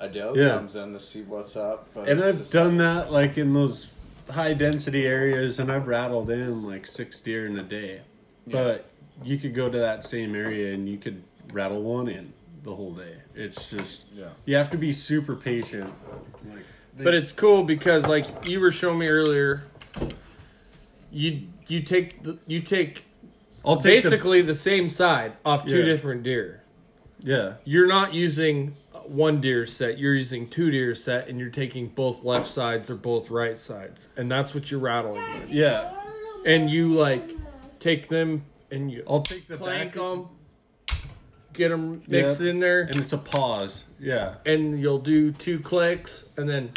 [0.00, 0.50] a doe Yeah.
[0.50, 1.88] comes in to see what's up.
[1.94, 3.90] But and I've just done that like in those
[4.30, 8.02] high density areas, and I've rattled in like six deer in a day.
[8.46, 8.86] But
[9.24, 11.22] you could go to that same area and you could
[11.52, 12.32] rattle one in
[12.64, 13.14] the whole day.
[13.34, 14.28] It's just Yeah.
[14.44, 15.92] you have to be super patient.
[16.48, 16.58] Like,
[16.98, 19.66] But it's cool because like you were showing me earlier.
[21.10, 23.04] You you take the, you take
[23.64, 25.84] I'll take basically the, same side off two Yeah.
[25.84, 26.62] different deer.
[27.20, 27.54] Yeah.
[27.64, 32.22] You're not using one deer set, you're using two deer set, and you're taking both
[32.24, 34.08] left sides or both right sides.
[34.16, 35.50] And that's what you're rattling with.
[35.50, 35.92] Yeah.
[36.46, 37.30] And you like
[37.78, 40.28] take them and you I'll take the clank back them,
[41.52, 43.84] get them mixed in there, and it's a pause.
[43.98, 44.36] Yeah.
[44.46, 46.70] and you'll do two clicks and then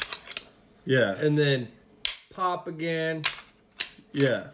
[0.86, 1.12] Yeah.
[1.14, 1.68] and then
[2.34, 3.22] pop again.
[4.14, 4.48] yeah.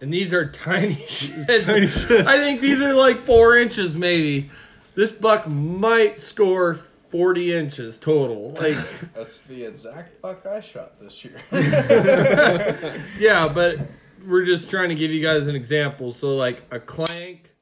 [0.00, 1.64] And these are tiny sheds.
[1.64, 2.26] Tiny sheds.
[2.26, 4.50] I think these are like four inches, maybe.
[4.94, 6.74] This buck might score
[7.08, 8.52] forty inches total.
[8.52, 8.76] Like,
[9.14, 11.40] That's the exact buck I shot this year.
[13.18, 13.78] yeah, but
[14.26, 16.12] we're just trying to give you guys an example.
[16.12, 17.54] So, like a clank,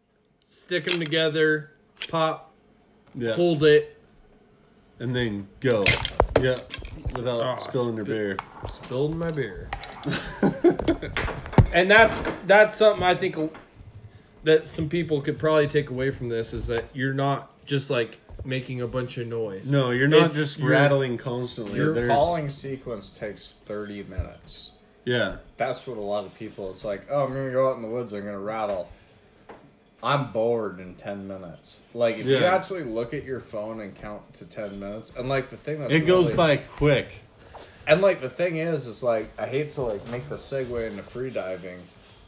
[0.46, 1.70] stick them together,
[2.08, 2.52] pop,
[3.14, 3.32] Yeah.
[3.32, 4.00] hold it,
[4.98, 5.84] and then go.
[6.40, 6.54] Yeah.
[7.14, 8.36] Without Oh, spilling your beer.
[8.68, 9.68] spilled my beer.
[11.74, 12.16] And that's
[12.46, 13.36] that's something I think
[14.44, 18.18] that some people could probably take away from this is that you're not just like
[18.44, 19.70] making a bunch of noise.
[19.70, 21.76] No, you're not It's- just you're- rattling constantly.
[21.78, 24.72] Your There's- calling sequence takes 30 minutes.
[25.06, 25.36] Yeah.
[25.56, 27.82] That's what a lot of people, it's like, oh, I'm going to go out in
[27.82, 28.88] the woods, I'm going to rattle.
[30.02, 31.80] I'm bored in 10 minutes.
[31.94, 32.54] Like, if you Yeah.
[32.54, 35.92] actually look at your phone and count to 10 minutes, and like the thing that's
[35.92, 37.08] It goes really- by quick.
[37.86, 41.02] And like the thing is, is like I hate to like make the segue into
[41.02, 41.78] free diving.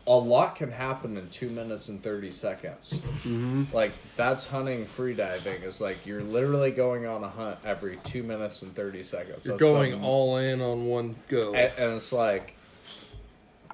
[0.09, 2.93] A lot can happen in two minutes and thirty seconds.
[2.93, 3.65] Mm-hmm.
[3.75, 5.63] Like that's hunting free diving.
[5.63, 9.45] Is like you're literally going on a hunt every two minutes and thirty seconds.
[9.45, 11.55] You're That's going something- all in on one go.
[11.55, 12.53] and, and it's like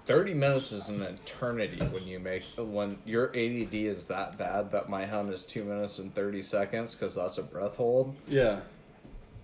[0.05, 4.89] 30 minutes is an eternity when you make when your ADD is that bad that
[4.89, 8.15] my hunt is 2 minutes and 30 seconds cuz that's a breath hold.
[8.27, 8.61] Yeah.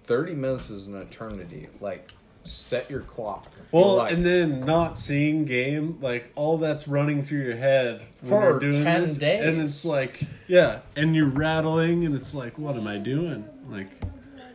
[0.05, 1.68] 30 minutes is an eternity.
[1.80, 2.12] Like
[2.51, 3.46] set your clock.
[3.70, 8.30] Well, Like, and then not seeing game, like all that's running through your head when
[8.30, 9.44] For you're doing 10 this, days.
[9.44, 13.44] and it's like, yeah, and you're rattling, and it's like, what am I doing?
[13.70, 13.88] Like,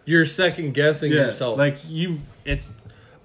[0.06, 1.58] You're second guessing yeah, yourself.
[1.58, 2.70] like you, it's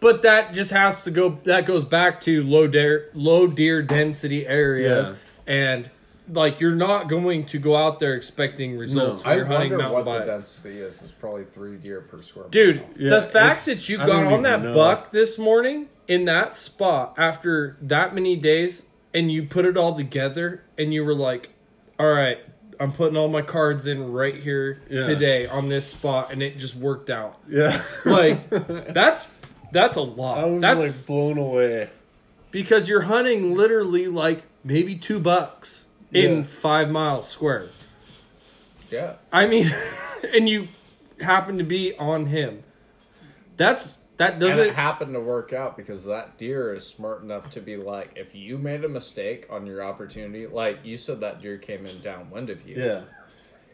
[0.00, 4.46] but that just has to go that goes back to low deer low deer density
[4.46, 5.14] areas Yeah.
[5.52, 5.90] and
[6.30, 9.84] like you're not going to go out there expecting results I when you're hunting wonder
[9.84, 11.00] mountain what the density is.
[11.02, 12.50] It's probably three deer per square mile.
[12.50, 14.74] Dude, Yeah, the fact that you I got don't on even that know.
[14.74, 18.82] buck this morning in that spot after that many days
[19.14, 21.50] and you put it all together and you were like,
[21.98, 22.38] all right,
[22.80, 25.02] I'm putting all my cards in right here Yeah.
[25.06, 27.38] today on this spot and it just worked out.
[27.48, 29.28] yeah, Like that's
[29.72, 30.38] that's a lot.
[30.38, 31.90] I was that's like blown away.
[32.50, 36.42] because you're hunting literally like maybe two bucks in Yeah.
[36.42, 37.68] five miles square.
[38.90, 39.14] Yeah.
[39.32, 39.70] I mean,
[40.34, 40.68] and you
[41.20, 42.62] happen to be on him.
[43.56, 47.60] That's that doesn't it happened to work out because that deer is smart enough to
[47.60, 51.56] be like, if you made a mistake on your opportunity, like you said, that deer
[51.58, 52.76] came in downwind of you.
[52.82, 53.02] Yeah,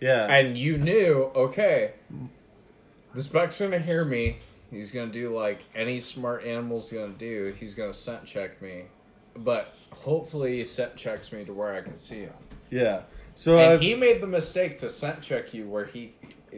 [0.00, 1.92] yeah, And you knew, okay,
[3.14, 4.38] this buck's gonna hear me.
[4.70, 7.54] He's gonna do like any smart animal's gonna do.
[7.58, 8.84] He's gonna scent check me,
[9.36, 12.32] but hopefully he scent checks me to where I can see him.
[12.70, 13.02] yeah.
[13.36, 16.14] So And I've- he made the mistake to scent check you where he,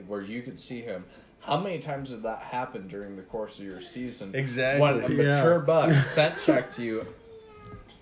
[0.06, 1.04] where you could see him.
[1.40, 4.34] How many times did that happen during the course of your season?
[4.34, 4.80] Exactly.
[4.82, 5.36] When a Yeah.
[5.40, 7.06] mature buck scent checked you,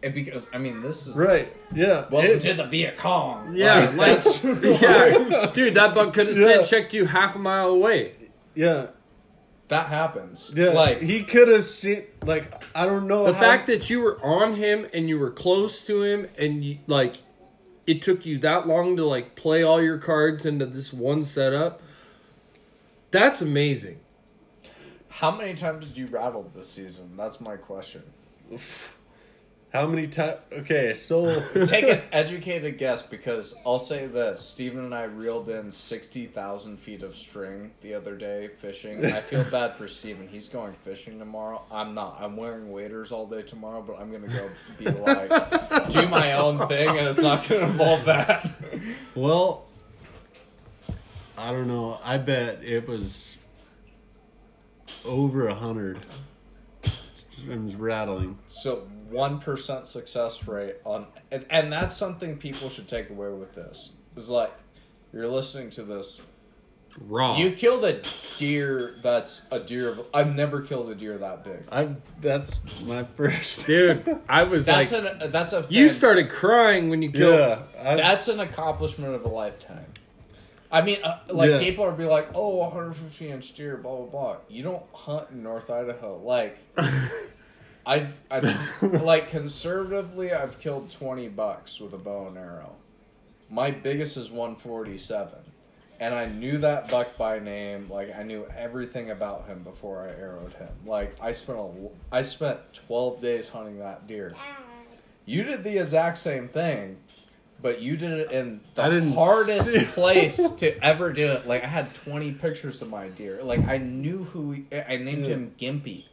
[0.02, 3.54] and because I mean this is right, yeah, Welcome it- to the Viet Cong.
[3.56, 6.44] Yeah, Like, like- yeah, dude, that buck could have Yeah.
[6.44, 8.12] scent checked you half a mile away.
[8.56, 8.86] yeah,
[9.74, 10.52] that happens.
[10.54, 10.68] yeah.
[10.70, 14.18] like he could have seen, like, I don't know The how- fact that you were
[14.24, 17.16] on him and you were close to him and you, like
[17.86, 21.82] it took you that long to like play all your cards into this one setup.
[23.10, 24.00] That's amazing.
[25.08, 27.16] How many times did you rattle this season?
[27.16, 28.02] That's my question.
[29.74, 30.38] How many times?
[30.52, 35.72] Okay, so Take an educated guess because I'll say this: Steven and I reeled in
[35.72, 39.04] sixty thousand feet of string the other day fishing.
[39.04, 40.28] I feel bad for Steven.
[40.28, 41.62] He's going fishing tomorrow.
[41.72, 42.18] I'm not.
[42.20, 44.48] I'm wearing waders all day tomorrow, but I'm gonna go
[44.78, 48.48] be like do my own thing, and it's not gonna involve that.
[49.16, 49.66] Well,
[51.36, 51.98] I don't know.
[52.04, 53.36] I bet it was
[55.04, 55.98] over a hundred.
[56.84, 58.38] It was rattling.
[58.46, 63.54] So one percent success rate on, and, and that's something people should take away with
[63.54, 63.92] this.
[64.16, 64.52] Is like
[65.12, 66.20] you're listening to this.
[67.00, 67.36] Raw.
[67.36, 68.00] You killed a
[68.38, 70.06] deer that's a deer of.
[70.14, 71.64] I've never killed a deer that big.
[71.72, 71.88] I.
[72.20, 73.66] That's my first.
[73.66, 77.62] Dude, I was That's like an that's a you started crying when you killed Yeah,
[77.80, 79.86] I, That's an accomplishment of a lifetime.
[80.70, 81.58] I mean, uh, like Yeah.
[81.60, 85.42] people are be like, "Oh, 150 inch deer, blah blah blah." You don't hunt in
[85.42, 86.20] North Idaho.
[86.22, 86.58] Like,
[87.86, 92.76] I've, I've like conservatively, I've killed 20 bucks with a bow and arrow.
[93.50, 95.30] My biggest is 147,
[96.00, 97.88] and I knew that buck by name.
[97.90, 100.68] Like I knew everything about him before I arrowed him.
[100.86, 101.70] Like I spent a,
[102.10, 104.34] I spent twelve days hunting that deer.
[105.26, 106.96] You did the exact same thing,
[107.62, 111.46] but you did it in the hardest see- place to ever do it.
[111.46, 113.42] Like I had twenty pictures of my deer.
[113.42, 116.04] Like I knew who he, I named him Gimpy.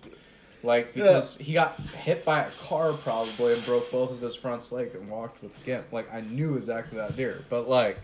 [0.63, 4.71] Like because he got hit by a car probably and broke both of his front
[4.71, 5.91] legs and walked with a gimp.
[5.91, 7.43] Like I knew exactly that deer.
[7.49, 7.97] But like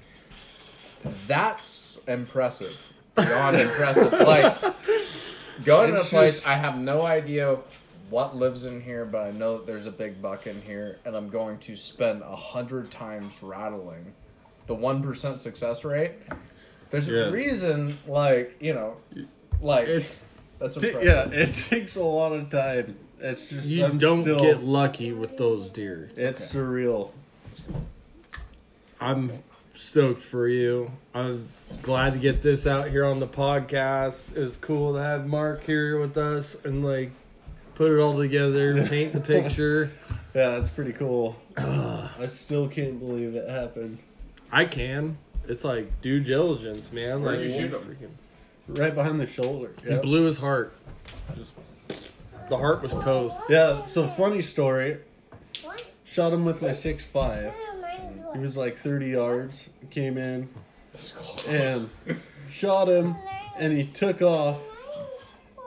[1.27, 2.93] that's impressive.
[3.15, 4.11] Beyond impressive.
[4.13, 4.57] Like
[5.65, 7.57] going to a place just- I have no idea
[8.09, 11.13] what lives in here, but I know that there's a big buck in here, and
[11.15, 14.13] I'm going to spend a hundred times rattling
[14.65, 16.11] the one percent success rate.
[16.89, 17.25] There's Yeah.
[17.27, 18.95] a reason, like you know,
[19.61, 20.23] like It's
[20.59, 21.33] that's t- impressive.
[21.33, 22.97] yeah, it takes a lot of time.
[23.19, 26.11] It's just You I'm don't still, get lucky with those deer.
[26.15, 27.11] It's surreal.
[28.99, 29.43] I'm
[29.73, 30.91] stoked for you.
[31.13, 34.35] I was glad to get this out here on the podcast.
[34.35, 37.11] It was cool to have Mark here with us and like
[37.75, 39.91] put it all together, paint the picture.
[40.33, 41.35] Yeah, that's pretty cool.
[41.57, 43.97] I still can't believe it happened.
[44.51, 45.17] I can.
[45.47, 47.21] It's like due diligence, man.
[47.21, 48.09] Where'd like you shoot freaking-
[48.67, 49.73] Right behind the shoulder.
[49.87, 50.73] He blew his heart.
[51.35, 51.55] Just
[52.49, 53.43] the heart was toast.
[53.49, 54.97] Yeah, so funny story.
[55.63, 55.85] What?
[56.05, 57.53] Shot him with my six five.
[58.33, 59.69] He was like 30 yards.
[59.89, 60.49] Came in
[60.93, 61.47] That's close.
[61.47, 63.15] and shot him,
[63.57, 64.59] and he took off.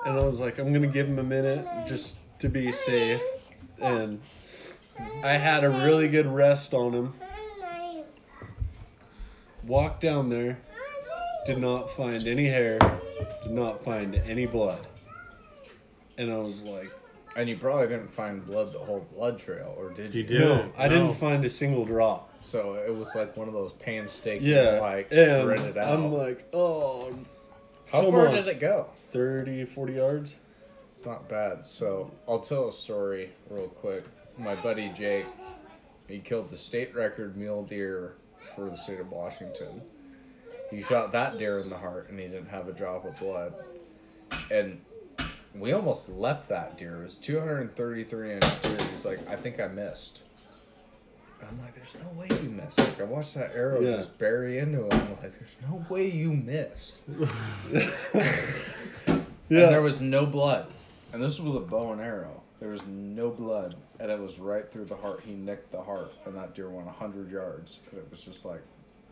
[0.07, 3.21] And I was like, I'm gonna give him a minute just to be safe.
[3.81, 4.21] And
[5.25, 7.15] I had a really good rest on him.
[9.65, 10.59] Walked down there,
[11.47, 12.79] did not find any hair,
[13.43, 14.87] did not find any blood.
[16.19, 16.91] And I was like,
[17.37, 20.23] and you probably didn't find blood the whole blood trail, or did you?
[20.23, 20.41] You did.
[20.41, 20.95] no, I No.
[20.95, 22.29] didn't find a single drop.
[22.41, 25.93] So it was like one of those painstaking, Yeah, like and rented out.
[25.95, 27.15] I'm like, oh,
[27.87, 28.35] How come far on.
[28.35, 28.89] did it go?
[29.13, 30.37] 30, 40 yards.
[30.97, 31.65] It's not bad.
[31.67, 34.05] So I'll tell a story real quick.
[34.37, 35.27] My buddy Jake,
[36.09, 38.15] he killed the state record mule deer
[38.57, 39.81] for the state of Washington.
[40.71, 43.55] He shot that deer in the heart and he didn't have a drop of blood.
[44.51, 44.81] And
[45.55, 47.01] we almost left that deer.
[47.01, 48.77] It was 233 inch deer.
[48.91, 50.23] He's like, I think I missed.
[51.41, 52.79] And I'm like, there's no way you missed.
[52.79, 53.97] Like, I watched that arrow Yeah.
[53.97, 54.89] just bury into him.
[54.93, 56.99] I'm like, there's no way you missed.
[59.53, 60.67] And there was no blood.
[61.13, 62.41] And this was with a bow and arrow.
[62.61, 63.75] There was no blood.
[63.99, 65.23] And it was right through the heart.
[65.27, 66.13] He nicked the heart.
[66.25, 67.81] And that deer went 100 yards.
[67.91, 68.63] And it was just like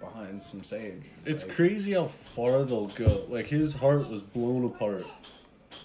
[0.00, 1.02] behind some sage.
[1.26, 3.22] It's Like, crazy how far they'll go.
[3.28, 5.06] Like his heart was blown apart.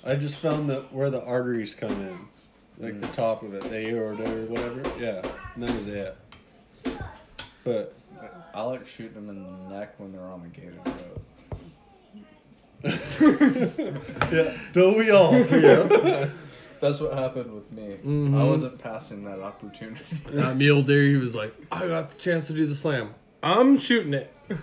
[0.05, 2.19] I just found that where the arteries come in,
[2.77, 4.81] like the top of it, the aorta or whatever.
[4.99, 5.21] Yeah,
[5.55, 6.15] and that was it.
[7.63, 7.93] But
[8.53, 11.21] I like shooting them in the neck when they're on the gated road.
[14.31, 15.33] yeah, don't we all?
[15.49, 16.29] Yeah.
[16.81, 17.95] That's what happened with me.
[18.03, 18.37] Mhm.
[18.37, 20.03] I wasn't passing that opportunity.
[20.31, 23.15] That mule deer, he was like, I got the chance to do the slam.
[23.43, 24.33] I'm shooting it.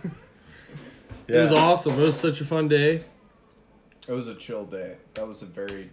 [1.28, 1.92] It was awesome.
[1.92, 3.04] It was such a fun day.
[4.08, 4.96] It was a chill day.
[5.14, 5.90] That was a very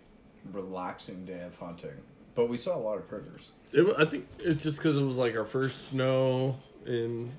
[0.52, 1.92] relaxing day of hunting.
[2.34, 3.52] But we saw a lot of critters.
[3.72, 6.56] It, wa- I think it's just because it was like our first snow
[6.88, 7.32] and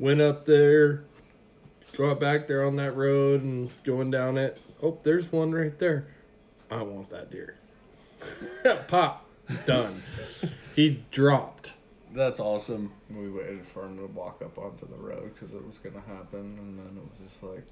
[0.00, 1.04] went up there,
[1.96, 4.60] got back there on that road and going down it.
[4.82, 6.08] Oh, there's one right there.
[6.68, 7.54] I want that deer.
[8.88, 9.24] Pop.
[9.66, 10.02] Done.
[10.74, 11.74] he dropped.
[12.14, 12.92] That's awesome.
[13.10, 16.00] We waited for him to walk up onto the road because it was going to
[16.00, 16.58] happen.
[16.58, 17.64] And then it was just like,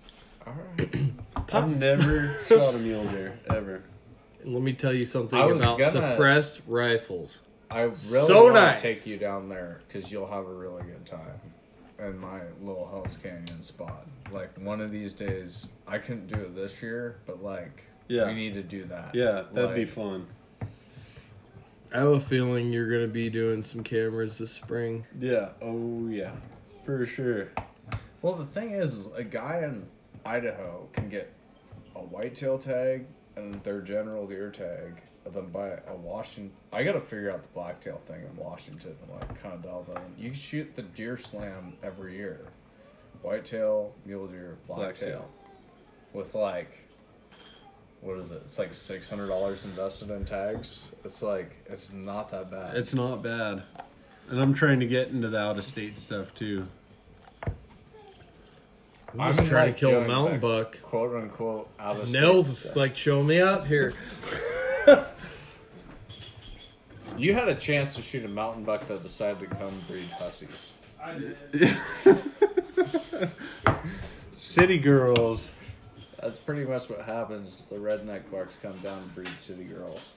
[0.46, 1.52] all right.
[1.54, 3.82] I've never shot a mule deer ever.
[4.44, 7.42] Let me tell you something I was about gonna- suppressed rifles.
[7.70, 8.80] I really So want nice.
[8.82, 11.40] to take you down there because you'll have a really good time
[12.00, 14.06] in my little Hell's Canyon spot.
[14.32, 18.26] Like one of these days, I couldn't do it this year, but like Yeah.
[18.26, 19.14] we need to do that.
[19.14, 20.26] Yeah, that'd be Like, fun.
[21.92, 25.06] I have a feeling you're gonna be doing some cameras this spring.
[25.18, 25.50] Yeah.
[25.60, 26.32] Oh yeah,
[26.84, 27.48] for sure.
[28.22, 29.86] Well, the thing is, is a guy in
[30.24, 31.32] Idaho can get
[31.96, 36.52] a whitetail tag and their general deer tag, and then buy a Washington.
[36.72, 39.84] I got to figure out the blacktail thing in Washington and like kind of dial
[39.88, 40.22] that in.
[40.22, 42.40] You shoot the deer slam every year,
[43.22, 45.30] whitetail, mule deer, blacktail, Blacktail.
[46.12, 46.86] with like.
[48.00, 48.42] What is it?
[48.44, 50.88] It's like six hundred dollars invested in tags.
[51.04, 52.76] It's like it's not that bad.
[52.76, 53.62] It's not bad,
[54.28, 56.66] and I'm trying to get into the out of state stuff too.
[59.18, 60.80] I'm just trying like, to kill a mountain the buck.
[60.82, 62.70] quote unquote out of state Nels stuff.
[62.70, 63.92] is like, show me up here.
[67.20, 70.72] You had a chance to shoot a mountain buck that decided to come breed hussies.
[74.32, 75.50] City girls.
[76.20, 77.66] That's pretty much what happens.
[77.66, 80.12] The redneck bucks come down and breed city girls.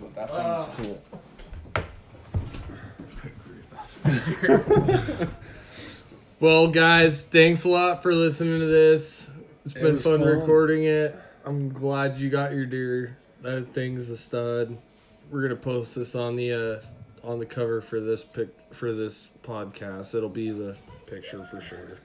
[0.00, 1.02] But that thing's cool.
[6.40, 9.30] Well, guys, thanks a lot for listening to this.
[9.66, 10.28] It's been was fun fun.
[10.28, 11.14] recording it.
[11.44, 13.18] I'm glad you got your deer.
[13.42, 14.74] That thing's a stud.
[15.30, 16.80] We're gonna post this on the uh,
[17.28, 20.14] on the cover for this pic for this podcast.
[20.14, 21.98] It'll be the picture for sure.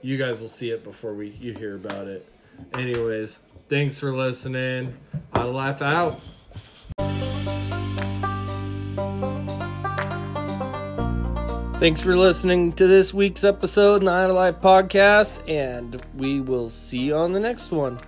[0.00, 2.26] You guys will see it before we you hear about it.
[2.74, 4.96] Anyways, thanks for listening.
[5.32, 6.20] I laugh out.
[11.80, 17.16] Thanks for listening to this week's episode, Nine Life Podcast, and we will see you
[17.16, 18.00] on the next one.